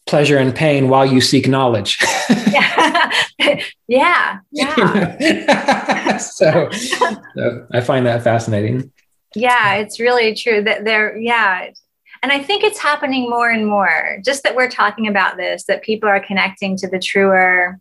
[0.06, 1.98] pleasure and pain while you seek knowledge.
[2.50, 3.10] yeah.
[3.86, 4.40] yeah.
[4.50, 6.16] yeah.
[6.18, 8.92] so, so I find that fascinating.
[9.34, 11.70] Yeah, it's really true that there, yeah.
[12.22, 15.82] And I think it's happening more and more, just that we're talking about this, that
[15.82, 17.80] people are connecting to the truer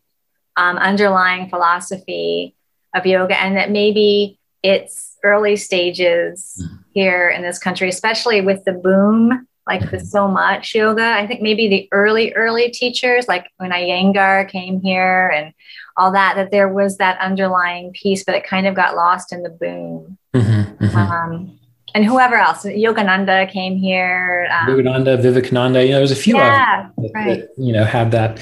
[0.58, 2.56] um, underlying philosophy
[2.94, 6.76] of yoga, and that maybe it's early stages mm-hmm.
[6.94, 11.04] here in this country, especially with the boom, like the so much yoga.
[11.04, 15.54] I think maybe the early, early teachers, like when Iyengar came here and
[15.98, 19.44] all that, that there was that underlying piece, but it kind of got lost in
[19.44, 20.18] the boom.
[20.34, 20.98] Mm-hmm, mm-hmm.
[20.98, 21.60] Um,
[21.94, 24.50] and whoever else, Yogananda came here.
[24.52, 27.40] Um, Yogananda, Vivekananda, you know, there's a few yeah, of them that, right.
[27.42, 28.40] that, you know, have that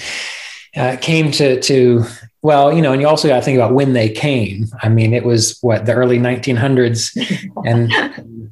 [0.76, 2.05] uh, came to to
[2.41, 4.67] well, you know, and you also got to think about when they came.
[4.82, 7.11] I mean, it was what the early 1900s,
[7.65, 7.91] and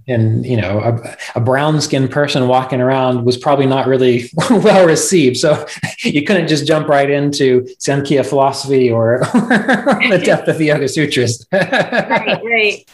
[0.07, 4.85] and you know, a, a brown skinned person walking around was probably not really well
[4.85, 5.37] received.
[5.37, 5.65] So
[6.03, 11.45] you couldn't just jump right into Samkhya philosophy or, the depth of the Yoga Sutras.
[11.51, 12.85] right, right.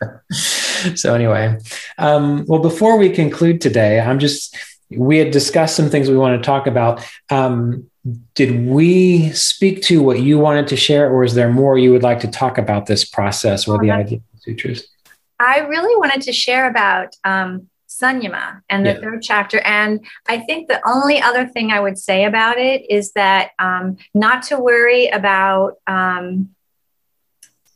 [0.95, 1.57] So anyway,
[1.97, 4.55] um, well, before we conclude today, I'm just
[4.91, 7.03] we had discussed some things we want to talk about.
[7.31, 7.89] Um,
[8.35, 12.03] did we speak to what you wanted to share, or is there more you would
[12.03, 14.87] like to talk about this process or the idea of sutras?
[15.39, 18.99] I really wanted to share about um, Sanyama and the yeah.
[18.99, 19.59] third chapter.
[19.59, 23.97] And I think the only other thing I would say about it is that um,
[24.13, 26.49] not to worry about um,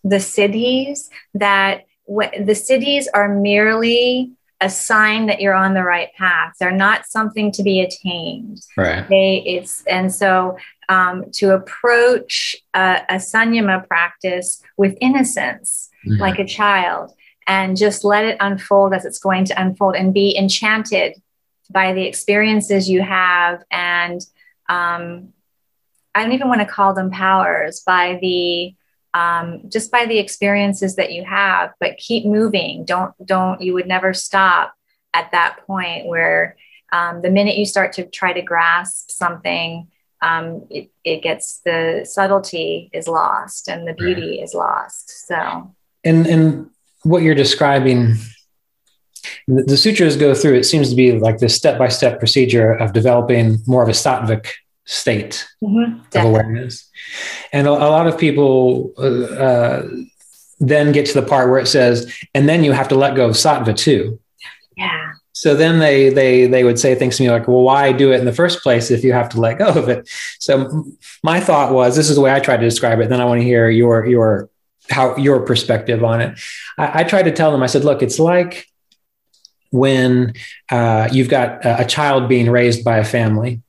[0.04, 6.10] the siddhis, that w- the siddhis are merely a sign that you're on the right
[6.18, 6.54] path.
[6.60, 8.62] They're not something to be attained.
[8.76, 9.08] Right.
[9.08, 10.58] They it's and so
[10.90, 16.22] um, to approach a, a sanyama practice with innocence, mm-hmm.
[16.22, 17.12] like a child,
[17.46, 21.22] and just let it unfold as it's going to unfold, and be enchanted
[21.70, 24.22] by the experiences you have, and
[24.70, 25.34] um,
[26.16, 28.74] I don't even want to call them powers by the
[29.14, 33.88] um, just by the experiences that you have but keep moving don't don't you would
[33.88, 34.74] never stop
[35.14, 36.56] at that point where
[36.92, 39.88] um, the minute you start to try to grasp something,
[40.22, 44.44] um, it, it gets the subtlety is lost and the beauty right.
[44.44, 45.28] is lost.
[45.28, 46.70] So, and and
[47.04, 48.16] what you're describing,
[49.48, 50.56] the, the sutras go through.
[50.56, 53.94] It seems to be like this step by step procedure of developing more of a
[53.94, 54.48] sattvic
[54.88, 56.90] state mm-hmm, of awareness,
[57.54, 58.94] and a, a, lot of people.
[58.98, 59.88] Uh, uh,
[60.60, 63.28] then get to the part where it says, and then you have to let go
[63.28, 64.20] of sattva too.
[64.76, 65.12] Yeah.
[65.34, 68.20] So then they they they would say things to me like well why do it
[68.20, 70.10] in the first place if you have to let go of it?
[70.40, 70.86] So
[71.24, 73.40] my thought was this is the way i tried to describe it then i want
[73.40, 74.50] to hear your your
[74.90, 76.40] how your perspective on it.
[76.78, 78.66] I, I tried to tell them i said look it's like
[79.70, 80.34] when
[80.72, 83.62] uh, you've got a, a child being raised by a family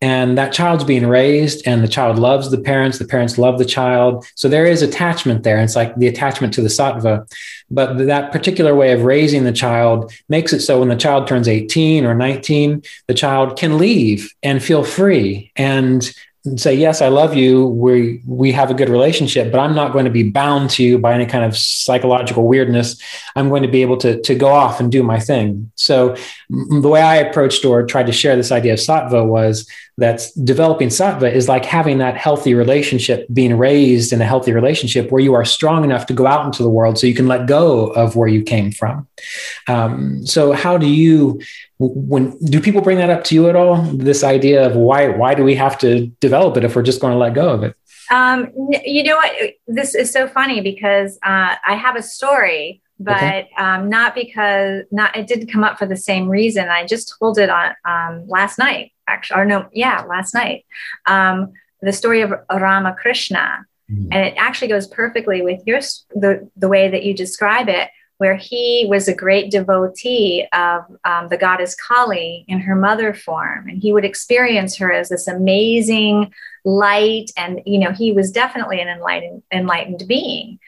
[0.00, 3.64] and that child's being raised and the child loves the parents the parents love the
[3.64, 4.26] child.
[4.34, 7.30] So there is attachment there it's like the attachment to the sattva.
[7.70, 11.48] But that particular way of raising the child makes it so when the child turns
[11.48, 15.52] 18 or 19 the child can leave and feel free.
[15.56, 16.12] And
[16.56, 17.66] say yes i love you.
[17.66, 20.98] We we have a good relationship but i'm not going to be bound to you
[20.98, 23.00] by any kind of psychological weirdness.
[23.34, 25.70] I'm going to be able to to go off and do my thing.
[25.74, 26.16] So
[26.48, 29.68] the way i approached or tried to share this idea of sattva was
[29.98, 35.10] that developing sattva is like having that healthy relationship being raised in a healthy relationship
[35.10, 37.46] where you are strong enough to go out into the world so you can let
[37.46, 39.06] go of where you came from.
[39.68, 41.40] Um, so how do you
[41.78, 43.82] when do people bring that up to you at all?
[43.82, 47.12] This idea of why why do we have to develop it if we're just going
[47.12, 47.76] to let go of it?
[48.10, 48.52] Um,
[48.84, 49.32] you know what?
[49.66, 53.50] This is so funny because uh, i have a story but okay.
[53.58, 56.68] um, not because not it didn't come up for the same reason.
[56.68, 60.64] I just told it on um, last night actually or no yeah last night.
[61.06, 61.52] Um,
[61.82, 63.66] the story of ramakrishna.
[63.88, 64.08] Mm-hmm.
[64.10, 65.78] and it actually goes perfectly with your
[66.10, 67.88] the, the way that you describe it
[68.18, 73.68] where he was a great devotee of um, the goddess Kali in her mother form.
[73.68, 76.32] And he would experience her as this amazing
[76.64, 77.30] light.
[77.36, 80.58] And, you know, he was definitely an enlightened, enlightened being.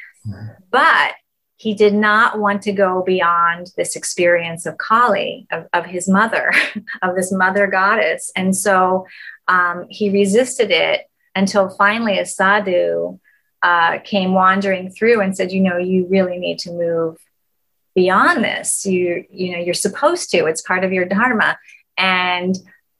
[0.70, 1.14] But
[1.56, 6.52] he did not want to go beyond this experience of Kali, of, of his mother,
[7.02, 8.30] of this mother goddess.
[8.36, 9.06] And so
[9.48, 13.18] um, he resisted it until finally a sadhu
[13.62, 17.16] uh, came wandering through and said, you know, you really need to move
[17.98, 18.86] beyond this.
[18.86, 20.46] You you know you're supposed to.
[20.46, 21.58] It's part of your dharma.
[21.96, 22.56] And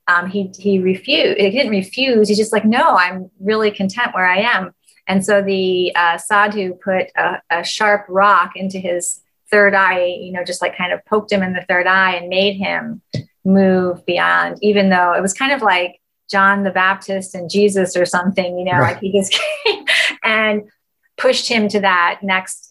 [0.09, 1.39] um, he he refused.
[1.39, 2.29] He didn't refuse.
[2.29, 4.75] He's just like, no, I'm really content where I am.
[5.07, 9.21] And so the uh, sadhu put a, a sharp rock into his
[9.53, 10.07] third eye.
[10.07, 13.01] You know, just like kind of poked him in the third eye and made him
[13.45, 14.59] move beyond.
[14.63, 18.59] Even though it was kind of like John the Baptist and Jesus or something.
[18.59, 18.95] You know, right.
[18.95, 19.85] like he just came
[20.25, 20.63] and
[21.17, 22.68] pushed him to that next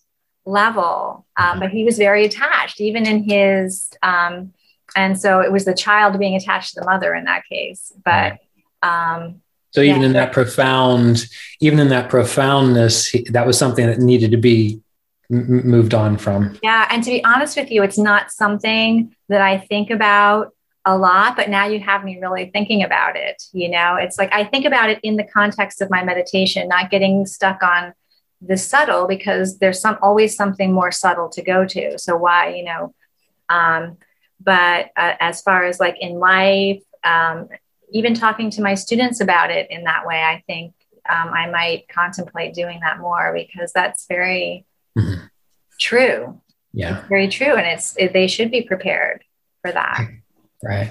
[0.48, 1.26] level.
[1.38, 4.54] Um, but he was very attached, even in his, um,
[4.96, 7.92] and so it was the child being attached to the mother in that case.
[8.04, 8.38] But
[8.82, 9.42] um,
[9.72, 10.08] so even yeah.
[10.08, 11.26] in that profound,
[11.60, 14.82] even in that profoundness, he, that was something that needed to be
[15.30, 16.58] m- moved on from.
[16.64, 20.54] Yeah, and to be honest with you, it's not something that I think about
[20.86, 23.44] a lot, but now you have me really thinking about it.
[23.52, 26.90] You know, it's like I think about it in the context of my meditation, not
[26.90, 27.94] getting stuck on
[28.42, 32.64] the subtle because there's some always something more subtle to go to so why you
[32.64, 32.94] know
[33.50, 33.98] um,
[34.40, 37.48] but uh, as far as like in life um,
[37.92, 40.74] even talking to my students about it in that way i think
[41.10, 44.66] um, i might contemplate doing that more because that's very
[44.98, 45.24] mm-hmm.
[45.80, 46.40] true
[46.74, 49.24] yeah it's very true and it's it, they should be prepared
[49.62, 50.08] for that
[50.64, 50.90] Right.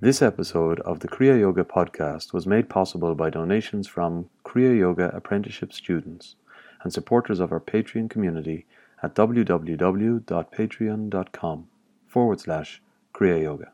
[0.00, 5.10] This episode of the Kriya Yoga podcast was made possible by donations from Kriya Yoga
[5.14, 6.36] apprenticeship students
[6.82, 8.66] and supporters of our Patreon community
[9.02, 11.68] at www.patreon.com
[12.06, 12.82] forward slash
[13.14, 13.72] Kriya Yoga.